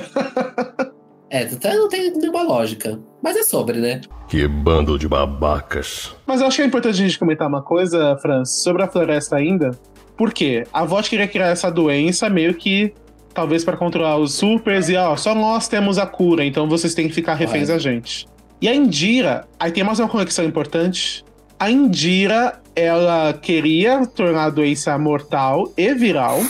É, 1.27 1.41
até 1.41 1.73
não 1.73 1.89
tem 1.89 2.11
nenhuma 2.11 2.43
lógica. 2.43 2.99
Mas 3.21 3.35
é 3.35 3.43
sobre, 3.43 3.79
né? 3.79 3.99
Que 4.27 4.47
bando 4.47 4.97
de 4.97 5.07
babacas. 5.07 6.15
Mas 6.27 6.39
eu 6.39 6.45
acho 6.45 6.57
que 6.57 6.61
é 6.61 6.65
importante 6.65 6.93
a 6.93 7.03
gente 7.03 7.17
comentar 7.17 7.47
uma 7.47 7.63
coisa, 7.63 8.15
Franz, 8.21 8.61
sobre 8.61 8.83
a 8.83 8.87
floresta 8.87 9.35
ainda. 9.35 9.71
Por 10.15 10.31
quê? 10.31 10.65
A 10.71 10.85
VOT 10.85 11.09
queria 11.09 11.27
criar 11.27 11.47
essa 11.47 11.71
doença 11.71 12.29
meio 12.29 12.53
que, 12.53 12.93
talvez 13.33 13.65
para 13.65 13.75
controlar 13.75 14.17
os 14.17 14.35
supers 14.35 14.87
e, 14.87 14.95
ó, 14.95 15.17
só 15.17 15.33
nós 15.33 15.67
temos 15.67 15.97
a 15.97 16.05
cura, 16.05 16.45
então 16.45 16.69
vocês 16.69 16.93
têm 16.93 17.07
que 17.07 17.13
ficar 17.13 17.33
reféns 17.33 17.71
a 17.71 17.79
gente. 17.79 18.27
E 18.61 18.69
a 18.69 18.75
Indira, 18.75 19.47
aí 19.59 19.71
tem 19.71 19.83
mais 19.83 19.99
uma 19.99 20.07
conexão 20.07 20.45
importante. 20.45 21.24
A 21.59 21.69
Indira, 21.71 22.59
ela 22.75 23.33
queria 23.33 24.05
tornar 24.05 24.45
a 24.45 24.49
doença 24.49 24.97
mortal 24.97 25.71
e 25.77 25.93
viral, 25.93 26.41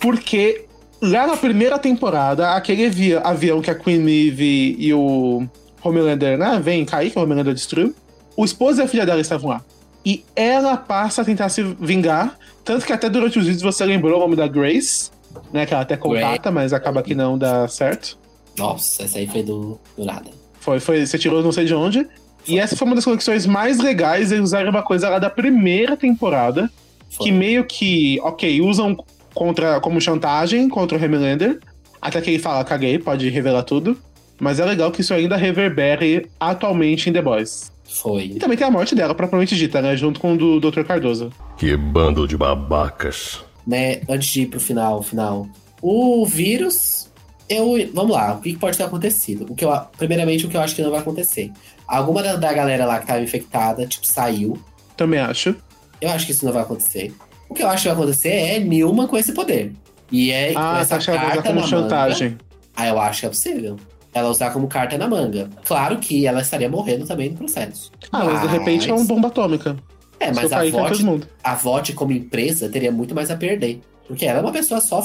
porque 0.00 0.66
lá 1.00 1.26
na 1.26 1.36
primeira 1.36 1.78
temporada, 1.78 2.50
aquele 2.52 2.86
avi- 2.86 3.14
avião 3.16 3.60
que 3.62 3.70
a 3.70 3.74
Queen 3.74 4.00
Eve 4.28 4.76
e 4.78 4.92
o 4.92 5.46
Homelander, 5.82 6.36
né, 6.38 6.60
vem 6.62 6.84
cair, 6.84 7.10
que 7.10 7.18
o 7.18 7.22
Homelander 7.22 7.54
destruiu, 7.54 7.94
o 8.36 8.44
esposo 8.44 8.80
e 8.80 8.84
a 8.84 8.88
filha 8.88 9.06
dela 9.06 9.20
estavam 9.20 9.50
lá. 9.50 9.62
E 10.04 10.24
ela 10.34 10.76
passa 10.76 11.22
a 11.22 11.24
tentar 11.24 11.48
se 11.48 11.62
vingar, 11.80 12.36
tanto 12.64 12.84
que 12.84 12.92
até 12.92 13.08
durante 13.08 13.38
os 13.38 13.44
vídeos 13.46 13.62
você 13.62 13.84
lembrou 13.84 14.16
o 14.16 14.20
nome 14.20 14.36
da 14.36 14.46
Grace, 14.46 15.10
né, 15.52 15.64
que 15.64 15.72
ela 15.72 15.82
até 15.82 15.96
contata, 15.96 16.50
mas 16.50 16.72
acaba 16.72 17.02
que 17.02 17.14
não 17.14 17.38
dá 17.38 17.66
certo. 17.68 18.18
Nossa, 18.58 19.04
essa 19.04 19.18
aí 19.18 19.26
foi 19.26 19.42
do, 19.42 19.80
do 19.96 20.04
nada. 20.04 20.30
Foi, 20.60 20.78
foi, 20.78 21.06
você 21.06 21.18
tirou 21.18 21.42
não 21.42 21.52
sei 21.52 21.64
de 21.64 21.74
onde. 21.74 22.06
E 22.46 22.58
essa 22.58 22.76
foi 22.76 22.86
uma 22.86 22.94
das 22.96 23.04
conexões 23.04 23.46
mais 23.46 23.78
legais, 23.78 24.32
eles 24.32 24.44
usaram 24.44 24.70
uma 24.70 24.82
coisa 24.82 25.08
lá 25.08 25.18
da 25.18 25.30
primeira 25.30 25.96
temporada, 25.96 26.70
Foi. 27.10 27.26
que 27.26 27.32
meio 27.32 27.64
que, 27.64 28.18
ok, 28.22 28.60
usam 28.60 28.96
contra, 29.34 29.80
como 29.80 30.00
chantagem 30.00 30.68
contra 30.68 30.98
o 30.98 31.02
Homelander, 31.02 31.58
até 32.00 32.20
que 32.20 32.30
ele 32.30 32.38
fala, 32.38 32.64
caguei, 32.64 32.98
pode 32.98 33.28
revelar 33.28 33.62
tudo. 33.62 33.96
Mas 34.40 34.58
é 34.58 34.64
legal 34.64 34.90
que 34.90 35.02
isso 35.02 35.14
ainda 35.14 35.36
reverbere 35.36 36.26
atualmente 36.40 37.08
em 37.08 37.12
The 37.12 37.22
Boys. 37.22 37.70
Foi. 37.88 38.24
E 38.24 38.34
também 38.40 38.56
tem 38.58 38.66
a 38.66 38.70
morte 38.70 38.94
dela, 38.94 39.14
propriamente 39.14 39.54
dita, 39.54 39.80
né? 39.80 39.96
Junto 39.96 40.18
com 40.18 40.32
o 40.32 40.36
do 40.36 40.58
Dr. 40.70 40.82
Cardoso. 40.82 41.30
Que 41.56 41.76
bando 41.76 42.26
de 42.26 42.36
babacas. 42.36 43.40
né, 43.64 44.00
antes 44.08 44.28
de 44.28 44.42
ir 44.42 44.46
pro 44.46 44.58
final, 44.58 45.00
final. 45.02 45.46
O 45.80 46.26
vírus, 46.26 47.08
eu, 47.56 47.90
vamos 47.92 48.12
lá, 48.12 48.34
o 48.34 48.40
que 48.40 48.56
pode 48.56 48.76
ter 48.76 48.84
acontecido? 48.84 49.46
O 49.50 49.54
que 49.54 49.64
eu, 49.64 49.70
primeiramente, 49.96 50.46
o 50.46 50.48
que 50.48 50.56
eu 50.56 50.60
acho 50.60 50.74
que 50.74 50.82
não 50.82 50.90
vai 50.90 51.00
acontecer. 51.00 51.50
Alguma 51.86 52.22
da, 52.22 52.36
da 52.36 52.52
galera 52.52 52.84
lá 52.86 52.98
que 52.98 53.06
tava 53.06 53.20
infectada, 53.20 53.86
tipo, 53.86 54.06
saiu. 54.06 54.58
Também 54.96 55.20
acho. 55.20 55.54
Eu 56.00 56.10
acho 56.10 56.26
que 56.26 56.32
isso 56.32 56.44
não 56.44 56.52
vai 56.52 56.62
acontecer. 56.62 57.12
O 57.48 57.54
que 57.54 57.62
eu 57.62 57.68
acho 57.68 57.82
que 57.82 57.88
vai 57.88 57.96
acontecer 57.96 58.28
é 58.30 58.58
Nilma 58.58 59.06
com 59.06 59.16
esse 59.16 59.32
poder. 59.32 59.72
E 60.10 60.30
é 60.30 60.52
com 60.52 60.58
Ah, 60.58 60.78
essa 60.80 60.98
tá 60.98 61.04
vai 61.04 61.16
usar 61.16 61.26
carta 61.26 61.42
como 61.48 61.60
na 61.60 61.66
chantagem. 61.66 62.28
manga. 62.30 62.40
Ah, 62.76 62.86
eu 62.88 63.00
acho 63.00 63.20
que 63.20 63.26
é 63.26 63.28
possível. 63.28 63.76
Ela 64.14 64.28
usar 64.28 64.50
como 64.50 64.66
carta 64.68 64.98
na 64.98 65.08
manga. 65.08 65.48
Claro 65.64 65.98
que 65.98 66.26
ela 66.26 66.40
estaria 66.42 66.68
morrendo 66.68 67.06
também 67.06 67.30
no 67.30 67.36
processo. 67.36 67.90
Ah, 68.10 68.24
mas 68.24 68.40
de 68.42 68.46
repente 68.48 68.90
é 68.90 68.92
uma 68.94 69.04
bomba 69.04 69.28
atômica. 69.28 69.76
É, 70.20 70.30
mas 70.32 70.52
a 70.52 70.62
VOT, 70.64 71.26
a 71.42 71.54
VOT 71.54 71.92
como 71.94 72.12
empresa 72.12 72.68
teria 72.68 72.92
muito 72.92 73.14
mais 73.14 73.30
a 73.30 73.36
perder. 73.36 73.80
Porque 74.12 74.26
ela 74.26 74.40
é 74.40 74.42
uma 74.42 74.52
pessoa 74.52 74.78
só. 74.78 75.02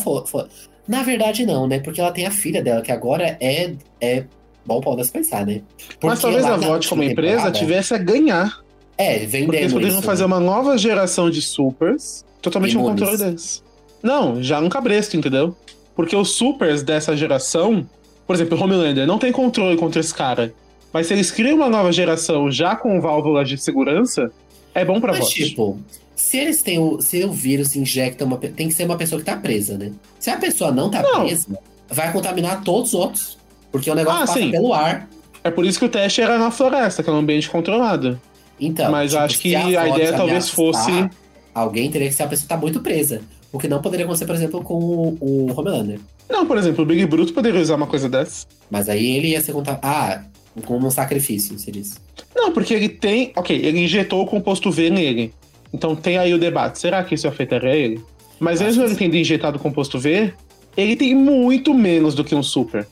Na 0.85 1.01
verdade, 1.01 1.45
não, 1.45 1.65
né? 1.65 1.79
Porque 1.79 2.01
ela 2.01 2.11
tem 2.11 2.25
a 2.25 2.31
filha 2.31 2.61
dela, 2.61 2.81
que 2.81 2.91
agora 2.91 3.37
é. 3.39 3.71
é 4.01 4.25
bom 4.65 4.81
pau 4.81 4.97
das 4.97 5.09
pensar, 5.09 5.45
né? 5.45 5.61
Mas 6.03 6.19
Porque 6.19 6.21
talvez 6.21 6.43
lá 6.43 6.55
a 6.55 6.57
VOT 6.57 6.89
como 6.89 7.03
empresa 7.03 7.49
tivesse 7.49 7.93
a 7.93 7.97
ganhar. 7.97 8.59
É, 8.97 9.13
Porque 9.13 9.21
eles 9.21 9.31
vendendo 9.31 9.71
poderiam 9.71 9.99
isso. 9.99 10.05
fazer 10.05 10.25
uma 10.25 10.41
nova 10.41 10.77
geração 10.77 11.29
de 11.29 11.41
supers 11.41 12.25
totalmente 12.41 12.73
no 12.73 12.81
Imunes. 12.81 12.99
controle 12.99 13.17
deles. 13.17 13.63
Não, 14.03 14.43
já 14.43 14.59
num 14.59 14.67
cabresto, 14.67 15.15
entendeu? 15.15 15.55
Porque 15.95 16.15
os 16.17 16.31
supers 16.31 16.83
dessa 16.83 17.15
geração, 17.15 17.87
por 18.25 18.35
exemplo, 18.35 18.57
o 18.57 18.61
Homelander 18.61 19.07
não 19.07 19.17
tem 19.17 19.31
controle 19.31 19.77
contra 19.77 20.01
esse 20.01 20.13
cara. 20.13 20.53
Mas 20.91 21.07
se 21.07 21.13
eles 21.13 21.31
criam 21.31 21.55
uma 21.55 21.69
nova 21.69 21.93
geração 21.93 22.51
já 22.51 22.75
com 22.75 22.99
válvulas 22.99 23.47
de 23.47 23.57
segurança, 23.57 24.29
é 24.75 24.83
bom 24.83 24.99
pra 24.99 25.13
Mas, 25.13 25.21
VOT. 25.21 25.33
tipo, 25.45 25.79
se 26.17 26.37
eles 26.37 26.61
têm 26.61 26.79
o. 26.79 26.99
Se 27.01 27.23
o 27.23 27.31
vírus 27.31 27.75
injecta 27.75 28.25
uma. 28.25 28.37
Tem 28.37 28.67
que 28.67 28.73
ser 28.73 28.83
uma 28.85 28.97
pessoa 28.97 29.19
que 29.19 29.25
tá 29.25 29.37
presa, 29.37 29.77
né? 29.77 29.91
Se 30.19 30.29
a 30.29 30.35
pessoa 30.37 30.71
não 30.71 30.89
tá 30.89 31.01
Não. 31.01 31.21
presa, 31.25 31.57
vai 31.89 32.11
contaminar 32.11 32.61
todos 32.63 32.93
os 32.93 32.99
outros. 32.99 33.37
Porque 33.71 33.89
o 33.89 33.95
negócio 33.95 34.23
Ah, 34.23 34.27
passa 34.27 34.39
sim. 34.39 34.51
pelo 34.51 34.73
ar. 34.73 35.07
É 35.43 35.49
por 35.51 35.65
isso 35.65 35.79
que 35.79 35.85
o 35.85 35.89
teste 35.89 36.21
era 36.21 36.37
na 36.37 36.51
floresta, 36.51 37.01
que 37.03 37.09
é 37.09 37.13
um 37.13 37.17
ambiente 37.17 37.49
controlado. 37.49 38.19
Então. 38.59 38.91
Mas 38.91 39.11
tipo, 39.11 39.23
acho 39.23 39.39
que 39.39 39.49
se 39.49 39.55
a 39.55 39.61
VOT 39.61 39.69
ideia 39.71 40.13
talvez 40.13 40.19
ameaçar, 40.19 40.55
fosse- 40.55 41.09
Alguém 41.53 41.89
teria 41.89 42.07
que 42.09 42.13
ser 42.13 42.23
a 42.23 42.27
pessoa 42.27 42.43
que 42.43 42.49
tá 42.49 42.57
muito 42.57 42.81
presa. 42.81 43.21
O 43.51 43.57
que 43.57 43.67
não 43.67 43.81
poderia 43.81 44.05
acontecer, 44.05 44.25
por 44.25 44.35
exemplo, 44.35 44.61
com 44.63 44.73
o, 44.75 45.17
o 45.21 45.53
Homelander. 45.59 45.99
Não, 46.29 46.45
por 46.45 46.57
exemplo, 46.57 46.83
o 46.83 46.85
Big 46.87 47.05
Bruto 47.05 47.33
poderia 47.33 47.59
usar 47.61 47.75
uma 47.75 47.87
coisa 47.87 48.09
dessa. 48.09 48.45
Mas 48.69 48.89
aí 48.89 49.15
ele 49.17 49.29
ia 49.29 49.41
ser 49.41 49.53
contaminado. 49.53 49.81
Ah, 49.87 50.21
como 50.65 50.85
um 50.87 50.91
sacrifício, 50.91 51.57
você 51.57 51.71
disse. 51.71 51.95
Não, 52.35 52.51
porque 52.51 52.73
ele 52.73 52.89
tem. 52.89 53.31
Ok, 53.35 53.55
ele 53.55 53.79
injetou 53.79 54.21
o 54.21 54.27
composto 54.27 54.69
V 54.71 54.89
nele. 54.89 55.33
Então 55.73 55.95
tem 55.95 56.17
aí 56.17 56.33
o 56.33 56.37
debate. 56.39 56.79
Será 56.79 57.03
que 57.03 57.15
isso 57.15 57.27
afetaria 57.27 57.75
ele? 57.75 58.01
Mas 58.39 58.61
mesmo 58.61 58.83
que 58.83 58.89
ele 58.89 58.95
tendo 58.97 59.15
injetado 59.15 59.57
o 59.57 59.59
composto 59.59 59.97
V, 59.99 60.33
ele 60.75 60.95
tem 60.95 61.13
muito 61.15 61.73
menos 61.73 62.13
do 62.15 62.23
que 62.23 62.35
um 62.35 62.43
super. 62.43 62.87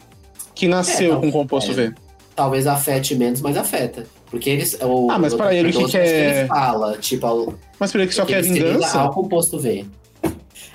Que 0.54 0.68
nasceu 0.68 1.12
É, 1.12 1.14
não, 1.16 1.22
com 1.22 1.32
composto 1.32 1.72
é. 1.72 1.74
V. 1.74 1.94
Talvez 2.36 2.68
afete 2.68 3.16
menos, 3.16 3.42
mas 3.42 3.56
afeta. 3.56 4.06
Porque 4.30 4.50
eles. 4.50 4.78
O, 4.82 5.10
Ah, 5.10 5.18
mas 5.20 5.34
o 5.34 5.38
pra 5.38 5.54
ele, 5.54 5.70
o 5.70 5.72
que 5.72 5.84
Dr. 5.84 5.90
que 5.92 5.98
é- 5.98 6.40
Ele 6.40 6.48
fala, 6.48 6.98
tipo, 6.98 7.26
ao- 7.26 7.54
Mas 7.80 7.92
pra 7.92 8.02
ele 8.02 8.10
que 8.10 8.16
só 8.16 8.26
quer 8.26 8.40
ele 8.44 8.50
vingança. 8.54 9.00
ao 9.00 9.12
composto 9.14 9.58
V. 9.60 9.86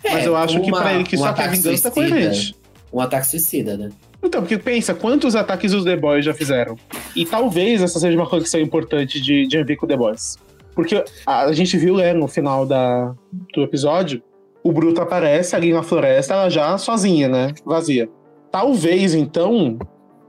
Mas 0.02 0.24
É, 0.24 0.26
eu 0.28 0.36
acho 0.36 0.60
que 0.60 0.70
uma- 0.70 0.80
pra 0.80 0.94
ele 0.94 1.04
que 1.04 1.16
um 1.16 1.18
só 1.20 1.32
quer 1.32 1.50
vingança 1.50 1.88
é 1.88 1.90
suicida. 1.90 1.90
coerente. 1.90 2.54
Um 2.92 3.00
ataque 3.00 3.26
suicida, 3.26 3.76
né? 3.76 3.90
Então, 4.22 4.40
porque 4.42 4.56
pensa, 4.58 4.94
quantos 4.94 5.34
ataques 5.34 5.72
os 5.72 5.84
The 5.84 5.96
Boys 5.96 6.24
já 6.24 6.32
fizeram? 6.34 6.76
E 7.16 7.24
talvez 7.26 7.82
essa 7.82 7.98
seja 7.98 8.16
uma 8.16 8.26
conexão 8.26 8.60
importante 8.60 9.20
de, 9.20 9.46
de 9.46 9.62
ver 9.64 9.76
com 9.76 9.86
The 9.86 9.96
Boys. 9.96 10.38
Porque 10.74 11.02
a, 11.26 11.52
gente 11.52 11.76
viu, 11.76 11.96
né, 11.96 12.12
no 12.12 12.28
final 12.28 12.64
da, 12.64 13.14
do 13.54 13.62
episódio, 13.62 14.22
o 14.62 14.72
Bruto 14.72 15.00
aparece 15.00 15.56
ali 15.56 15.72
na 15.72 15.82
floresta, 15.82 16.34
ela 16.34 16.50
já 16.50 16.76
sozinha, 16.78 17.28
né? 17.28 17.52
Vazia. 17.64 18.08
Talvez, 18.50 19.14
então, 19.14 19.78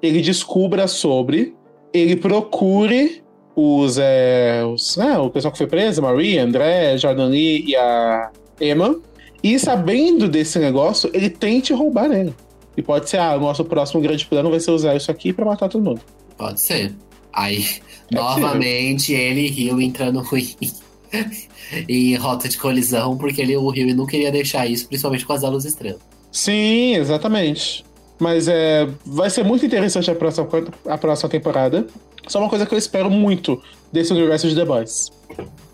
ele 0.02 0.22
descubra 0.22 0.88
sobre, 0.88 1.56
ele 1.94 2.16
procure 2.16 3.24
os, 3.56 3.98
é, 4.00 4.64
os 4.66 4.96
né, 4.98 5.18
o 5.18 5.30
pessoal 5.30 5.52
que 5.52 5.58
foi 5.58 5.68
preso, 5.68 6.02
Maria, 6.02 6.44
André, 6.44 6.98
Jordan 6.98 7.28
Lee 7.28 7.66
e 7.68 7.76
a 7.76 8.32
Emma, 8.60 8.96
e 9.44 9.58
sabendo 9.58 10.30
desse 10.30 10.60
negócio, 10.60 11.10
ele 11.14 11.30
tente 11.30 11.74
roubar 11.74 12.12
ele. 12.12 12.34
E 12.78 12.82
pode 12.82 13.10
ser, 13.10 13.18
ah, 13.18 13.36
o 13.36 13.40
nosso 13.40 13.66
próximo 13.66 14.02
grande 14.02 14.26
plano 14.26 14.50
vai 14.50 14.60
ser 14.60 14.72
usar 14.72 14.96
isso 14.96 15.12
aqui 15.12 15.34
pra 15.34 15.44
matar 15.44 15.68
todo 15.68 15.84
mundo. 15.84 16.02
Pode 16.38 16.62
ser. 16.62 16.94
Aí, 17.34 17.66
novamente, 18.12 19.14
ele 19.14 19.42
e 19.42 19.48
Rio 19.48 19.82
entrando 19.82 20.22
ruim. 20.22 20.56
em 21.88 22.16
rota 22.16 22.50
de 22.50 22.58
colisão, 22.58 23.18
porque 23.18 23.42
ele, 23.42 23.56
o 23.56 23.70
Rio 23.70 23.96
não 23.96 24.06
queria 24.06 24.32
deixar 24.32 24.66
isso, 24.66 24.88
principalmente 24.88 25.26
com 25.26 25.34
as 25.34 25.42
luz 25.42 25.66
estrelas. 25.66 26.02
Sim, 26.32 26.96
exatamente. 26.96 27.86
Mas 28.20 28.48
é, 28.48 28.88
vai 29.06 29.30
ser 29.30 29.44
muito 29.44 29.66
interessante 29.66 30.10
a 30.12 30.16
próxima, 30.16 30.48
a 30.86 30.98
próxima 30.98 31.30
temporada. 31.30 31.88
Só 32.28 32.40
uma 32.40 32.50
coisa 32.50 32.66
que 32.66 32.74
eu 32.74 32.78
espero 32.78 33.10
muito 33.10 33.62
desse 33.92 34.14
universo 34.14 34.48
de 34.48 34.56
The 34.56 34.64
Boys. 34.64 35.12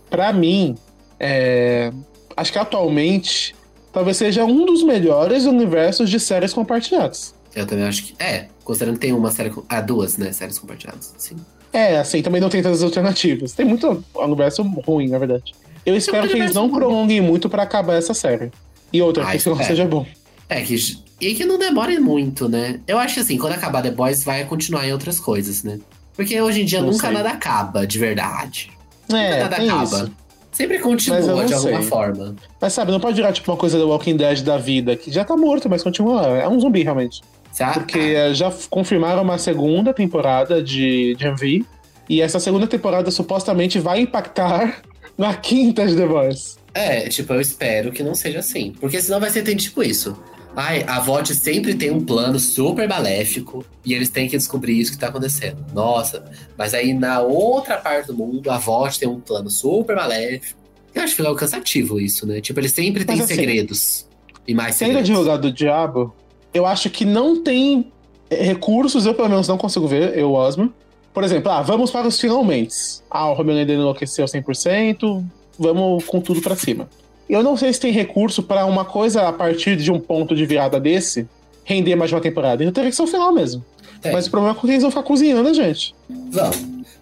Pra 0.09 0.31
mim, 0.31 0.75
é, 1.19 1.91
acho 2.35 2.51
que 2.51 2.57
atualmente 2.57 3.53
talvez 3.91 4.17
seja 4.17 4.45
um 4.45 4.65
dos 4.65 4.81
melhores 4.83 5.45
universos 5.45 6.09
de 6.09 6.19
séries 6.19 6.53
compartilhadas. 6.53 7.35
Eu 7.53 7.65
também 7.65 7.85
acho 7.85 8.05
que. 8.05 8.23
É, 8.23 8.47
considerando 8.63 8.95
que 8.95 9.01
tem 9.01 9.13
uma 9.13 9.31
série. 9.31 9.51
Ah, 9.67 9.81
duas, 9.81 10.17
né? 10.17 10.31
Séries 10.31 10.57
compartilhadas. 10.57 11.13
Sim. 11.17 11.35
É, 11.77 11.99
assim, 11.99 12.21
também 12.21 12.41
não 12.41 12.49
tem 12.49 12.61
tantas 12.63 12.81
alternativas. 12.81 13.51
Tem 13.53 13.65
muito 13.65 14.03
universo 14.15 14.63
ruim, 14.63 15.09
na 15.09 15.19
verdade. 15.19 15.53
Eu 15.85 15.95
espero 15.95 16.27
que 16.27 16.35
eles 16.35 16.53
não 16.53 16.69
prolonguem 16.69 17.21
muito 17.21 17.47
pra 17.47 17.63
acabar 17.63 17.93
essa 17.93 18.13
série. 18.13 18.51
E 18.91 19.01
outra, 19.01 19.23
Ah, 19.23 19.37
que 19.37 19.45
não 19.45 19.53
espero. 19.53 19.63
seja 19.67 19.85
bom. 19.85 20.05
É, 20.49 20.61
que. 20.61 20.75
E 21.21 21.33
que 21.35 21.45
não 21.45 21.57
demore 21.59 21.99
muito, 21.99 22.47
né? 22.49 22.79
Eu 22.87 22.97
acho 22.97 23.15
que 23.15 23.19
assim, 23.19 23.37
quando 23.37 23.53
acabar 23.53 23.81
The 23.83 23.91
Boys, 23.91 24.23
vai 24.23 24.43
continuar 24.45 24.87
em 24.87 24.91
outras 24.91 25.19
coisas, 25.19 25.63
né? 25.63 25.79
Porque 26.15 26.39
hoje 26.41 26.61
em 26.61 26.65
dia 26.65 26.79
Não 26.79 26.87
nunca 26.87 27.07
sei. 27.07 27.11
nada 27.15 27.29
acaba, 27.29 27.85
de 27.85 27.99
verdade. 27.99 28.71
É, 29.11 29.43
nada 29.43 29.55
tem 29.55 29.69
acaba. 29.69 29.83
isso. 29.83 30.11
Sempre 30.51 30.79
continua 30.79 31.45
de 31.45 31.53
alguma 31.53 31.79
sei. 31.81 31.89
forma. 31.89 32.35
Mas 32.59 32.73
sabe, 32.73 32.91
não 32.91 32.99
pode 32.99 33.15
virar 33.15 33.31
tipo 33.31 33.51
uma 33.51 33.57
coisa 33.57 33.77
do 33.77 33.87
Walking 33.89 34.17
Dead 34.17 34.41
da 34.41 34.57
vida, 34.57 34.95
que 34.95 35.11
já 35.11 35.23
tá 35.23 35.37
morto, 35.37 35.69
mas 35.69 35.83
continua. 35.83 36.25
É 36.25 36.47
um 36.47 36.59
zumbi, 36.59 36.81
realmente. 36.81 37.21
Sabe? 37.51 37.73
Porque 37.79 37.99
eh, 37.99 38.33
já 38.33 38.51
confirmaram 38.69 39.23
uma 39.23 39.37
segunda 39.37 39.93
temporada 39.93 40.61
de, 40.61 41.15
de 41.15 41.25
MV. 41.27 41.65
E 42.09 42.21
essa 42.21 42.39
segunda 42.39 42.67
temporada 42.67 43.11
supostamente 43.11 43.79
vai 43.79 44.01
impactar 44.01 44.81
na 45.17 45.33
quinta 45.35 45.85
de 45.85 45.95
The 45.95 46.05
Boys. 46.05 46.57
É, 46.73 47.09
tipo, 47.09 47.33
eu 47.33 47.41
espero 47.41 47.91
que 47.91 48.03
não 48.03 48.13
seja 48.13 48.39
assim. 48.39 48.73
Porque 48.79 49.01
senão 49.01 49.19
vai 49.19 49.29
ser 49.29 49.43
tipo 49.55 49.83
isso. 49.83 50.15
Ai, 50.59 50.83
a 50.87 50.99
VOD 50.99 51.35
sempre 51.35 51.75
tem 51.75 51.91
um 51.91 52.03
plano 52.03 52.39
super 52.39 52.89
maléfico 52.89 53.63
e 53.85 53.93
eles 53.93 54.09
têm 54.09 54.27
que 54.27 54.35
descobrir 54.35 54.79
isso 54.79 54.91
que 54.91 54.97
tá 54.97 55.07
acontecendo. 55.07 55.63
Nossa, 55.71 56.25
mas 56.57 56.73
aí 56.73 56.95
na 56.95 57.21
outra 57.21 57.77
parte 57.77 58.07
do 58.07 58.15
mundo, 58.15 58.49
a 58.49 58.57
VOD 58.57 58.97
tem 58.99 59.07
um 59.07 59.19
plano 59.19 59.51
super 59.51 59.95
maléfico. 59.95 60.59
Eu 60.95 61.03
acho 61.03 61.15
que 61.15 61.21
fica 61.21 61.35
cansativo 61.35 61.99
isso, 62.01 62.25
né? 62.25 62.41
Tipo, 62.41 62.59
eles 62.59 62.71
sempre 62.71 63.05
têm 63.05 63.17
Mas 63.17 63.25
assim, 63.25 63.35
segredos. 63.35 64.07
E 64.47 64.55
mais 64.55 64.73
segredos. 64.75 65.07
advogado 65.11 65.41
do 65.41 65.51
diabo, 65.51 66.15
eu 66.53 66.65
acho 66.65 66.89
que 66.89 67.05
não 67.05 67.43
tem 67.43 67.91
eh, 68.29 68.43
recursos, 68.43 69.05
eu 69.05 69.13
pelo 69.13 69.29
menos 69.29 69.47
não 69.47 69.57
consigo 69.57 69.87
ver, 69.87 70.17
eu, 70.17 70.33
Osmo. 70.33 70.73
Por 71.13 71.23
exemplo, 71.23 71.51
ah, 71.51 71.61
vamos 71.61 71.89
para 71.89 72.07
os 72.07 72.19
finalmente. 72.19 72.75
Ah, 73.09 73.29
o 73.29 73.33
Romeo 73.33 73.55
Lender 73.55 73.77
enlouqueceu 73.77 74.25
100%, 74.25 75.23
vamos 75.57 76.05
com 76.05 76.21
tudo 76.21 76.41
pra 76.41 76.55
cima. 76.55 76.87
Eu 77.29 77.43
não 77.43 77.57
sei 77.57 77.73
se 77.73 77.79
tem 77.79 77.91
recurso 77.91 78.43
pra 78.43 78.65
uma 78.65 78.85
coisa 78.85 79.27
a 79.27 79.33
partir 79.33 79.75
de 79.75 79.91
um 79.91 79.99
ponto 79.99 80.35
de 80.35 80.45
virada 80.45 80.79
desse 80.79 81.27
render 81.65 81.95
mais 81.95 82.11
uma 82.11 82.21
temporada. 82.21 82.63
Então 82.63 82.71
teria 82.71 82.89
que 82.89 82.95
ser 82.95 83.03
o 83.03 83.07
final 83.07 83.33
mesmo. 83.33 83.63
Tem. 84.01 84.11
Mas 84.11 84.27
o 84.27 84.31
problema 84.31 84.55
é 84.55 84.59
que 84.59 84.67
eles 84.67 84.81
vão 84.81 84.91
ficar 84.91 85.03
cozinhando 85.03 85.49
a 85.49 85.53
gente. 85.53 85.93
Vão. 86.29 86.51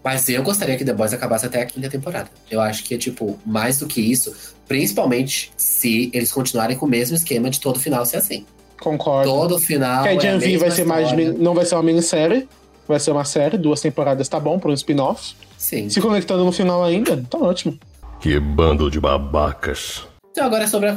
Mas 0.03 0.29
eu 0.29 0.41
gostaria 0.43 0.77
que 0.77 0.85
The 0.85 0.93
Boys 0.93 1.13
acabasse 1.13 1.45
até 1.45 1.61
a 1.61 1.65
quinta 1.65 1.89
temporada. 1.89 2.29
Eu 2.49 2.61
acho 2.61 2.83
que 2.83 2.95
é, 2.95 2.97
tipo, 2.97 3.39
mais 3.45 3.79
do 3.79 3.87
que 3.87 3.99
isso, 3.99 4.33
principalmente 4.67 5.51
se 5.57 6.09
eles 6.13 6.31
continuarem 6.31 6.77
com 6.77 6.85
o 6.85 6.89
mesmo 6.89 7.15
esquema 7.15 7.49
de 7.49 7.59
todo 7.59 7.79
final 7.79 8.05
ser 8.05 8.17
assim. 8.17 8.45
Concordo. 8.89 9.29
Todo 9.31 9.59
final. 9.59 10.03
que 10.03 10.09
a 10.09 10.13
é 10.13 10.17
a 10.17 10.19
Gen 10.19 10.37
V 10.37 10.45
mesma 10.47 10.59
vai 10.59 10.71
ser 10.71 10.85
mais. 10.85 11.03
história. 11.07 11.25
mini- 11.31 11.43
Não 11.43 11.53
vai 11.53 11.65
ser 11.65 11.75
uma 11.75 11.83
minissérie. 11.83 12.47
Vai 12.87 12.99
ser 12.99 13.09
uma 13.11 13.25
série, 13.25 13.57
duas 13.57 13.81
temporadas 13.81 14.29
tá 14.29 14.39
bom, 14.39 14.59
para 14.59 14.69
um 14.69 14.73
spin-off. 14.75 15.33
Sim. 15.57 15.89
Se 15.89 15.99
conectando 15.99 16.45
no 16.45 16.51
final 16.51 16.83
ainda, 16.83 17.17
tá 17.29 17.37
ótimo. 17.39 17.79
Que 18.19 18.39
bando 18.39 18.91
de 18.91 18.99
babacas. 18.99 20.03
Então, 20.31 20.45
agora 20.45 20.67
sobre 20.67 20.89
a 20.89 20.93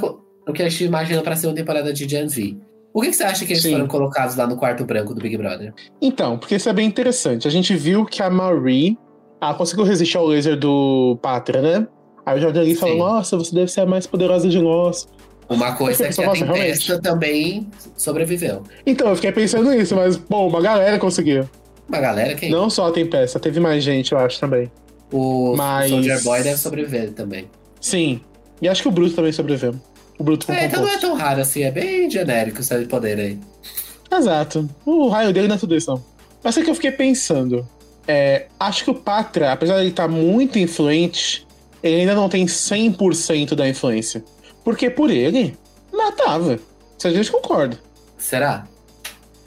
o 0.47 0.53
que 0.53 0.63
a 0.63 0.69
gente 0.69 0.85
imagina 0.85 1.23
pra 1.23 1.35
segunda 1.35 1.59
temporada 1.59 1.93
de 1.93 2.07
Gen 2.09 2.27
V. 2.27 2.57
O 2.93 3.01
que, 3.01 3.09
que 3.09 3.17
você 3.17 3.25
acha 3.25 3.45
que 3.47 3.53
eles 3.53 3.63
Sim. 3.63 3.73
foram 3.73 3.87
colocados 3.87 4.37
lá 4.37 4.47
no 4.47 4.57
quarto 4.57 4.85
branco 4.85 5.15
do 5.15 5.21
Big 5.21 5.37
Brother? 5.37 5.73
Então, 6.01 6.37
porque 6.39 6.57
isso 6.57 6.69
é 6.69 6.73
bem 6.73 6.87
interessante. 6.87 7.47
A 7.49 7.51
gente 7.51 7.75
viu 7.75 8.05
que 8.05 8.23
a 8.23 8.29
Marie 8.31 8.99
ela 9.41 9.55
conseguiu 9.55 9.85
resistir 9.85 10.17
ao 10.17 10.27
laser 10.27 10.59
do 10.59 11.19
Patra, 11.23 11.63
né? 11.63 11.87
Aí 12.27 12.39
o 12.39 12.41
Jordan 12.43 12.63
Lee 12.63 12.75
falou. 12.75 12.99
Nossa, 12.99 13.37
você 13.37 13.55
deve 13.55 13.71
ser 13.71 13.83
a 13.83 13.87
mais 13.87 14.07
poderosa 14.07 14.49
de 14.49 14.61
nós. 14.61 15.07
Uma 15.49 15.73
coisa 15.73 16.07
Essa 16.07 16.23
que 16.23 16.29
a 16.29 16.33
pessoa, 16.33 16.53
Tempesta 16.53 17.01
também 17.01 17.67
sobreviveu. 17.97 18.63
Então, 18.85 19.09
eu 19.09 19.17
fiquei 19.17 19.33
pensando 19.33 19.71
nisso, 19.71 19.97
mas, 19.97 20.17
pô, 20.17 20.47
uma 20.47 20.61
galera 20.61 20.99
conseguiu. 20.99 21.49
Uma 21.89 22.01
galera 22.01 22.35
que 22.35 22.49
Não 22.51 22.69
só 22.69 22.89
a 22.89 22.93
Tempesta, 22.93 23.41
teve 23.41 23.59
mais 23.59 23.83
gente, 23.83 24.13
eu 24.13 24.19
acho 24.19 24.39
também. 24.39 24.71
o 25.11 25.55
Mas- 25.57 25.89
Soldier 25.91 26.23
Boy 26.23 26.43
deve 26.43 26.59
sobreviver 26.59 27.13
também. 27.13 27.47
Sim. 27.81 28.21
E 28.61 28.69
acho 28.69 28.83
que 28.83 28.89
o 28.89 28.91
Bruto 28.91 29.15
também 29.17 29.33
sobreviveu. 29.33 29.75
O 30.19 30.23
Bruto 30.25 30.45
com 30.47 30.53
É, 30.53 30.67
então 30.67 30.81
não 30.83 30.89
é 30.89 30.93
composto. 30.95 31.07
tão 31.09 31.17
raro 31.17 31.41
assim, 31.41 31.63
é 31.63 31.71
bem 31.71 32.11
genérico 32.11 32.61
esse 32.61 32.85
poder 32.87 33.19
aí. 33.19 33.39
Exato. 34.13 34.69
O 34.85 35.09
raio 35.09 35.33
dele 35.33 35.49
não 35.49 35.55
é 35.57 35.59
tudo 35.59 35.75
isso, 35.77 35.91
não. 35.91 36.03
Mas 36.43 36.57
é 36.59 36.63
que 36.63 36.69
eu 36.71 36.75
fiquei 36.75 36.91
pensando. 36.93 37.67
É, 38.07 38.47
acho 38.59 38.85
que 38.85 38.91
o 38.91 38.95
Patra, 38.95 39.53
apesar 39.53 39.75
de 39.77 39.81
ele 39.83 39.91
estar 39.91 40.09
muito 40.09 40.59
influente, 40.59 41.47
ele 41.83 42.01
ainda 42.01 42.15
não 42.15 42.29
tem 42.29 42.47
100% 42.47 43.55
da 43.55 43.69
influência. 43.69 44.25
Porque 44.69 44.91
por 44.91 45.11
ele, 45.11 45.57
matava. 45.91 46.61
Se 46.99 47.09
a 47.09 47.11
gente 47.11 47.33
concorda. 47.33 47.79
Será? 48.19 48.67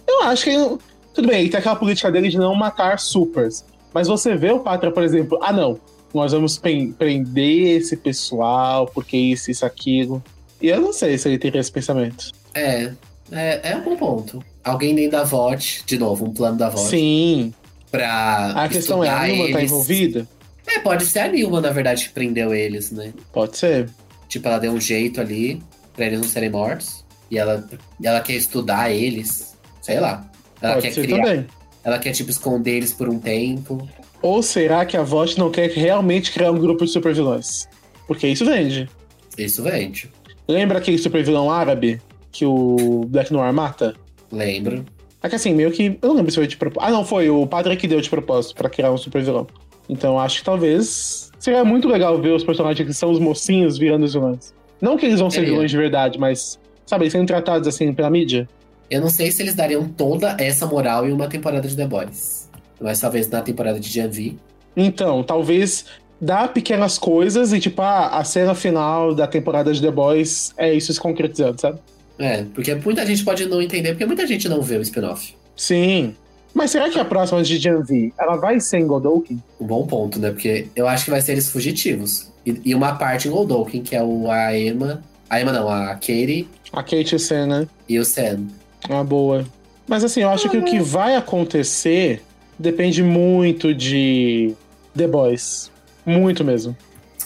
Eu 0.08 0.24
acho 0.24 0.46
que 0.46 0.50
ele. 0.50 0.80
Tudo 1.14 1.28
bem, 1.28 1.42
ele 1.42 1.50
tem 1.50 1.60
aquela 1.60 1.76
política 1.76 2.12
dele 2.12 2.28
de 2.28 2.40
não 2.40 2.56
matar 2.56 2.98
supers. 2.98 3.64
Mas 3.94 4.08
você 4.08 4.36
vê 4.36 4.50
o 4.50 4.62
Patra, 4.62 4.92
por 4.92 5.04
exemplo, 5.04 5.38
ah 5.44 5.54
não, 5.54 5.80
nós 6.12 6.32
vamos 6.32 6.58
prender 6.58 7.78
esse 7.78 7.96
pessoal, 7.96 8.88
porque 8.88 9.16
isso, 9.16 9.52
isso, 9.52 9.64
aquilo. 9.64 10.24
E 10.60 10.70
eu 10.70 10.82
não 10.82 10.92
sei 10.92 11.16
se 11.20 11.30
ele 11.30 11.38
teria 11.38 11.62
esse 11.62 11.72
pensamento. 11.72 12.32
É, 12.56 12.92
é, 13.32 13.74
é 13.74 13.76
um 13.76 13.84
bom 13.84 13.96
ponto. 13.96 14.44
Alguém 14.64 14.96
dentro 14.96 15.20
da 15.20 15.24
VOD, 15.24 15.84
de 15.86 16.00
novo, 16.00 16.26
um 16.26 16.34
plano 16.34 16.58
da 16.58 16.70
VOD, 16.70 16.90
Sim. 16.90 17.54
pra 17.92 18.54
A 18.56 18.68
questão 18.68 19.04
é, 19.04 19.10
a 19.10 19.28
Nilma 19.28 19.52
tá 19.52 19.62
envolvida? 19.62 20.28
É, 20.66 20.80
pode 20.80 21.06
ser 21.06 21.20
a 21.20 21.28
Nilma, 21.28 21.62
na 21.62 21.70
verdade, 21.70 22.08
que 22.08 22.12
prendeu 22.12 22.56
eles, 22.56 22.90
né? 22.92 23.14
Pode 23.32 23.56
ser. 23.56 23.88
Tipo, 24.32 24.48
ela 24.48 24.60
deu 24.60 24.72
um 24.72 24.80
jeito 24.80 25.20
ali 25.20 25.62
pra 25.94 26.06
eles 26.06 26.22
não 26.22 26.28
serem 26.28 26.50
mortos. 26.50 27.04
E 27.30 27.38
ela, 27.38 27.68
ela 28.02 28.22
quer 28.22 28.34
estudar 28.34 28.90
eles. 28.90 29.58
Sei 29.82 30.00
lá. 30.00 30.26
Ela 30.62 30.76
Pode 30.76 30.90
quer 30.90 31.02
criar. 31.02 31.18
também. 31.18 31.48
Ela 31.84 32.00
quer, 32.00 32.14
tipo, 32.14 32.30
esconder 32.30 32.78
eles 32.78 32.94
por 32.94 33.10
um 33.10 33.20
tempo. 33.20 33.90
Ou 34.22 34.42
será 34.42 34.86
que 34.86 34.96
a 34.96 35.04
VOT 35.04 35.38
não 35.38 35.52
quer 35.52 35.70
realmente 35.72 36.32
criar 36.32 36.50
um 36.50 36.58
grupo 36.58 36.86
de 36.86 36.92
supervilões? 36.92 37.68
Porque 38.08 38.26
isso 38.26 38.46
vende. 38.46 38.90
Isso 39.38 39.62
vende. 39.64 40.10
Lembra 40.48 40.78
aquele 40.78 40.98
supervilão 40.98 41.52
árabe 41.52 42.02
que 42.32 42.46
o 42.46 43.04
Black 43.10 43.34
Noir 43.34 43.52
mata? 43.52 43.96
Lembro. 44.32 44.86
É 45.22 45.28
que 45.28 45.36
assim, 45.36 45.54
meio 45.54 45.72
que. 45.72 46.00
Eu 46.02 46.08
não 46.10 46.16
lembro 46.16 46.32
se 46.32 46.38
foi 46.38 46.48
de 46.48 46.56
propósito. 46.56 46.88
Ah, 46.88 46.92
não, 46.92 47.04
foi 47.04 47.30
o 47.30 47.46
padre 47.46 47.76
que 47.76 47.88
deu 47.88 48.00
de 48.00 48.10
propósito 48.10 48.56
pra 48.56 48.70
criar 48.70 48.94
um 48.94 48.98
supervilão. 48.98 49.46
Então 49.92 50.18
acho 50.18 50.40
que 50.40 50.46
talvez. 50.46 51.30
Seria 51.38 51.66
muito 51.66 51.88
legal 51.90 52.20
ver 52.22 52.30
os 52.30 52.44
personagens 52.44 52.88
que 52.88 52.94
são 52.94 53.12
os 53.12 53.20
mocinhos 53.20 53.78
virando 53.78 54.06
os 54.06 54.14
vilões. 54.14 54.54
Não 54.80 54.96
que 54.98 55.06
eles 55.06 55.20
vão 55.20 55.30
ser 55.30 55.40
Seria. 55.40 55.52
vilões 55.52 55.70
de 55.70 55.78
verdade, 55.78 56.18
mas. 56.18 56.58
Sabe, 56.86 57.04
eles 57.04 57.12
sendo 57.12 57.28
tratados 57.28 57.68
assim 57.68 57.94
pela 57.94 58.10
mídia. 58.10 58.48
Eu 58.90 59.02
não 59.02 59.10
sei 59.10 59.32
se 59.32 59.42
eles 59.42 59.54
dariam 59.54 59.88
toda 59.88 60.36
essa 60.40 60.66
moral 60.66 61.08
em 61.08 61.12
uma 61.12 61.28
temporada 61.28 61.68
de 61.68 61.76
The 61.76 61.88
Boys. 61.88 62.50
Mas 62.80 63.00
talvez 63.00 63.30
na 63.30 63.42
temporada 63.42 63.80
de 63.80 64.08
V. 64.08 64.36
Então, 64.76 65.24
talvez 65.24 65.86
dar 66.20 66.54
pequenas 66.54 66.98
coisas 66.98 67.54
e, 67.54 67.60
tipo, 67.60 67.82
ah, 67.82 68.08
a 68.08 68.24
cena 68.24 68.56
final 68.56 69.14
da 69.14 69.28
temporada 69.28 69.74
de 69.74 69.82
The 69.82 69.92
Boys 69.92 70.54
é 70.58 70.74
isso 70.74 70.94
se 70.94 71.00
concretizando, 71.00 71.60
sabe? 71.60 71.80
É, 72.18 72.44
porque 72.54 72.76
muita 72.76 73.06
gente 73.06 73.24
pode 73.24 73.46
não 73.46 73.62
entender, 73.62 73.92
porque 73.92 74.06
muita 74.06 74.28
gente 74.28 74.48
não 74.50 74.62
vê 74.62 74.78
o 74.78 74.82
spin-off. 74.82 75.34
Sim. 75.56 76.16
Mas 76.54 76.72
será 76.72 76.90
que 76.90 77.00
a 77.00 77.06
próxima 77.06 77.42
de 77.44 77.58
V, 77.58 78.14
ela 78.18 78.36
vai 78.36 78.60
ser 78.60 78.80
em 78.80 78.88
Godolkin? 78.88 79.42
Um 79.60 79.66
bom 79.66 79.86
ponto, 79.88 80.20
né? 80.20 80.32
Porque 80.32 80.68
eu 80.76 80.88
acho 80.88 81.06
que 81.06 81.12
vai 81.12 81.22
ser 81.22 81.34
eles 81.34 81.50
fugitivos. 81.50 82.32
E, 82.46 82.62
e 82.66 82.76
uma 82.76 82.96
parte 82.96 83.28
em 83.28 83.32
Goldokin, 83.32 83.82
que 83.82 83.96
é 83.96 84.04
o, 84.04 84.30
a 84.30 84.58
Emma. 84.58 85.04
A 85.30 85.40
Emma 85.40 85.52
não, 85.52 85.70
a 85.70 85.94
Katie 85.96 86.48
A 86.74 86.84
Kate 86.84 87.18
Sen, 87.20 87.48
né? 87.48 87.68
e 87.88 88.00
o 88.00 88.06
Sam. 88.06 88.48
Uma 88.90 89.04
boa. 89.04 89.46
Mas 89.88 90.04
assim, 90.04 90.22
eu 90.22 90.30
acho 90.30 90.50
que 90.50 90.58
o 90.58 90.64
que 90.64 90.80
vai 90.80 91.16
acontecer 91.16 92.22
depende 92.58 93.04
muito 93.04 93.74
de 93.74 94.54
The 94.96 95.08
Boys. 95.08 95.72
Muito 96.06 96.44
mesmo. 96.44 96.76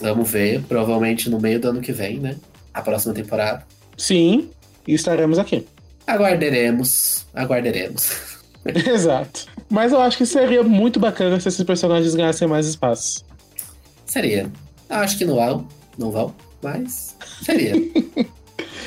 Vamos 0.00 0.30
ver, 0.30 0.62
provavelmente 0.62 1.30
no 1.30 1.40
meio 1.40 1.58
do 1.58 1.68
ano 1.68 1.80
que 1.80 1.92
vem, 1.92 2.18
né? 2.18 2.36
A 2.72 2.82
próxima 2.82 3.14
temporada. 3.14 3.64
Sim, 3.96 4.50
e 4.86 4.94
estaremos 4.94 5.38
aqui. 5.38 5.66
Aguardaremos, 6.06 7.26
aguardaremos. 7.34 8.35
Exato. 8.88 9.46
Mas 9.68 9.92
eu 9.92 10.00
acho 10.00 10.16
que 10.18 10.26
seria 10.26 10.62
muito 10.62 10.98
bacana 11.00 11.38
se 11.40 11.48
esses 11.48 11.62
personagens 11.64 12.14
ganhassem 12.14 12.46
mais 12.48 12.66
espaço. 12.66 13.24
Seria. 14.04 14.50
Acho 14.88 15.18
que 15.18 15.24
não 15.24 15.34
vão, 15.36 15.68
não 15.98 16.10
vão, 16.10 16.34
mas 16.62 17.16
seria. 17.42 17.74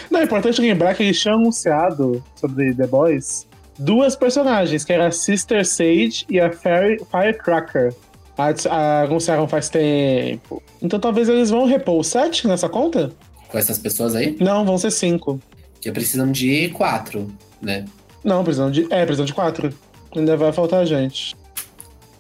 Não, 0.09 0.21
é 0.21 0.23
importante 0.23 0.59
lembrar 0.59 0.95
que 0.95 1.03
eles 1.03 1.19
tinham 1.21 1.35
anunciado 1.37 2.23
sobre 2.35 2.73
The 2.73 2.87
Boys 2.87 3.45
duas 3.77 4.15
personagens, 4.15 4.83
que 4.83 4.91
era 4.91 5.07
a 5.07 5.11
Sister 5.11 5.63
Sage 5.63 6.25
e 6.27 6.39
a 6.39 6.51
Fairy- 6.51 6.99
Firecracker. 7.11 7.93
A- 8.35 9.01
Anunciaram 9.03 9.47
faz 9.47 9.69
tempo. 9.69 10.63
Então 10.81 10.99
talvez 10.99 11.29
eles 11.29 11.51
vão 11.51 11.65
repor 11.65 11.99
o 11.99 12.03
7 12.03 12.47
nessa 12.47 12.67
conta? 12.67 13.11
Com 13.49 13.57
essas 13.57 13.77
pessoas 13.77 14.15
aí, 14.15 14.35
Não, 14.39 14.65
vão 14.65 14.77
ser 14.79 14.89
5. 14.91 15.39
que 15.79 15.91
precisam 15.91 16.31
de 16.31 16.69
quatro, 16.69 17.27
né? 17.61 17.85
Não, 18.23 18.43
precisam 18.43 18.69
de. 18.71 18.85
É, 18.91 19.03
precisam 19.05 19.25
de 19.25 19.33
4. 19.33 19.73
Ainda 20.15 20.35
vai 20.37 20.51
faltar 20.51 20.85
gente. 20.85 21.35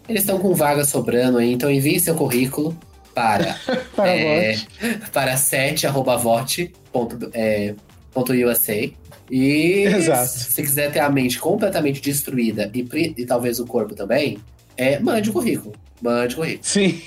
Eles 0.07 0.21
estão 0.23 0.39
com 0.39 0.53
vaga 0.53 0.83
sobrando 0.85 1.37
aí, 1.37 1.51
então 1.53 1.69
envie 1.69 1.99
seu 1.99 2.15
currículo 2.15 2.75
para 3.13 3.55
Para 3.95 4.09
É, 4.09 4.53
vote. 4.53 4.67
para 5.11 5.35
7.vote.usa. 5.35 7.29
É, 7.33 7.75
ponto 8.11 8.33
USA. 8.33 8.89
e 9.29 9.83
Exato. 9.85 10.27
se 10.29 10.61
quiser 10.61 10.91
ter 10.91 10.99
a 10.99 11.09
mente 11.09 11.37
completamente 11.39 12.01
destruída 12.01 12.69
e, 12.73 12.87
e 13.17 13.25
talvez 13.25 13.59
o 13.59 13.65
corpo 13.67 13.93
também, 13.93 14.39
é, 14.75 14.97
mande 14.99 15.29
o 15.29 15.33
currículo. 15.33 15.75
Mande 16.01 16.33
o 16.33 16.37
currículo. 16.37 16.63
Sim. 16.65 16.99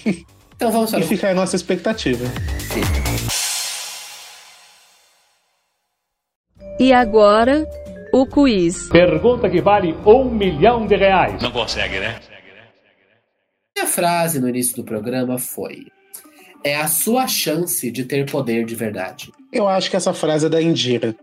Então 0.55 0.71
vamos 0.71 0.91
para 0.91 1.01
E 1.01 1.03
fica 1.03 1.31
a 1.31 1.35
nossa 1.35 1.57
expectativa. 1.57 2.25
E 6.79 6.93
agora, 6.93 7.67
o 8.13 8.27
quiz. 8.27 8.89
Pergunta 8.89 9.49
que 9.49 9.61
vale 9.61 9.97
um 10.05 10.25
milhão 10.31 10.87
de 10.87 10.97
reais. 10.97 11.41
Não 11.43 11.51
consegue, 11.51 11.99
né? 11.99 12.21
A 13.81 13.87
frase 13.87 14.39
no 14.41 14.49
início 14.49 14.77
do 14.77 14.85
programa 14.85 15.39
foi: 15.39 15.87
É 16.63 16.77
a 16.77 16.87
sua 16.87 17.27
chance 17.27 17.91
de 17.91 18.05
ter 18.05 18.31
poder 18.31 18.65
de 18.65 18.75
verdade. 18.75 19.33
Eu 19.53 19.67
acho 19.69 19.91
que 19.91 19.97
essa 19.97 20.13
frase 20.13 20.47
é 20.47 20.49
da 20.49 20.63
Indira. 20.63 21.17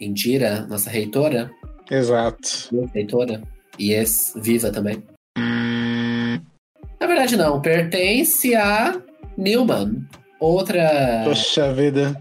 Indira, 0.00 0.66
nossa 0.66 0.90
reitora, 0.90 1.50
Exato. 1.90 2.70
reitora, 2.92 3.42
e 3.78 3.92
ex-viva 3.92 4.70
também. 4.70 5.02
Na 7.00 7.06
verdade, 7.06 7.36
não. 7.36 7.60
Pertence 7.60 8.54
a 8.54 9.00
Newman. 9.36 10.04
Outra 10.40 11.22
Poxa 11.24 11.72
vida. 11.72 12.20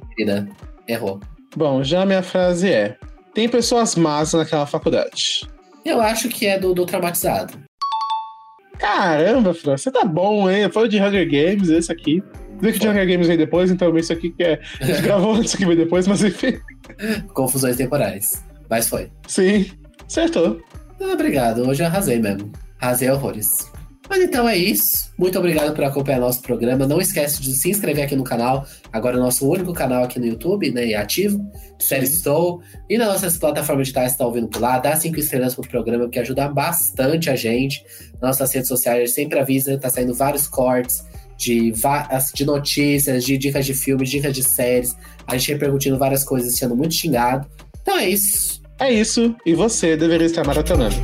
Errou. 0.87 1.19
Bom, 1.55 1.83
já 1.83 2.03
a 2.03 2.05
minha 2.05 2.21
frase 2.21 2.71
é: 2.71 2.97
Tem 3.33 3.47
pessoas 3.47 3.95
más 3.95 4.33
naquela 4.33 4.65
faculdade. 4.65 5.47
Eu 5.85 6.01
acho 6.01 6.29
que 6.29 6.45
é 6.45 6.59
do, 6.59 6.73
do 6.73 6.85
traumatizado. 6.85 7.53
Caramba, 8.77 9.53
Fran, 9.53 9.77
você 9.77 9.91
tá 9.91 10.03
bom, 10.03 10.49
hein? 10.49 10.69
Foi 10.71 10.87
de 10.89 10.99
Hunger 10.99 11.25
Games, 11.29 11.69
esse 11.69 11.91
aqui. 11.91 12.21
Vê 12.59 12.71
que 12.71 12.79
de 12.79 12.87
Hunger 12.87 13.07
Games 13.07 13.27
veio 13.27 13.39
depois, 13.39 13.71
então 13.71 13.95
isso 13.97 14.11
aqui 14.11 14.31
que 14.31 14.43
é. 14.43 14.59
A 14.79 14.85
gente 14.85 15.01
gravou 15.01 15.33
antes 15.33 15.55
que 15.55 15.65
veio 15.65 15.77
depois, 15.77 16.07
mas 16.07 16.23
enfim. 16.23 16.59
Confusões 17.33 17.77
temporais. 17.77 18.43
Mas 18.69 18.89
foi. 18.89 19.11
Sim, 19.27 19.69
acertou. 20.05 20.61
Ah, 20.99 21.13
obrigado. 21.13 21.67
Hoje 21.67 21.83
eu 21.83 21.87
arrasei 21.87 22.19
mesmo. 22.19 22.51
Arrasei 22.79 23.09
horrores. 23.09 23.70
Mas 24.11 24.23
então 24.23 24.47
é 24.49 24.57
isso. 24.57 25.09
Muito 25.17 25.39
obrigado 25.39 25.73
por 25.73 25.85
acompanhar 25.85 26.19
nosso 26.19 26.41
programa. 26.41 26.85
Não 26.85 26.99
esquece 26.99 27.41
de 27.41 27.53
se 27.53 27.69
inscrever 27.69 28.03
aqui 28.03 28.13
no 28.13 28.25
canal. 28.25 28.67
Agora 28.91 29.15
é 29.15 29.19
o 29.21 29.23
nosso 29.23 29.49
único 29.49 29.71
canal 29.71 30.03
aqui 30.03 30.19
no 30.19 30.25
YouTube, 30.25 30.69
né? 30.69 30.85
E 30.85 30.93
ativo. 30.93 31.39
Série 31.79 32.03
Estou. 32.03 32.61
E 32.89 32.97
nas 32.97 33.07
nossas 33.07 33.37
plataformas 33.37 33.87
digitais, 33.87 34.11
está 34.11 34.25
ouvindo 34.25 34.49
por 34.49 34.61
lá. 34.61 34.79
Dá 34.79 34.97
cinco 34.97 35.17
estrelas 35.17 35.55
pro 35.55 35.65
programa, 35.65 36.09
que 36.09 36.19
ajuda 36.19 36.49
bastante 36.49 37.29
a 37.29 37.37
gente. 37.37 37.85
Nas 38.21 38.37
nossas 38.37 38.53
redes 38.53 38.67
sociais, 38.67 38.97
a 38.97 39.05
gente 39.05 39.15
sempre 39.15 39.39
avisa. 39.39 39.79
Tá 39.79 39.89
saindo 39.89 40.13
vários 40.13 40.45
cortes 40.45 41.05
de, 41.37 41.71
de 42.33 42.45
notícias, 42.45 43.23
de 43.23 43.37
dicas 43.37 43.65
de 43.65 43.73
filmes, 43.73 44.09
dicas 44.09 44.33
de 44.33 44.43
séries. 44.43 44.93
A 45.25 45.37
gente 45.37 45.53
repercutindo 45.53 45.97
várias 45.97 46.25
coisas, 46.25 46.53
sendo 46.57 46.75
muito 46.75 46.93
xingado. 46.93 47.47
Então 47.81 47.97
é 47.97 48.09
isso. 48.09 48.61
É 48.77 48.91
isso, 48.91 49.33
e 49.45 49.53
você 49.53 49.95
deveria 49.95 50.25
estar 50.25 50.43
maratonando. 50.43 50.95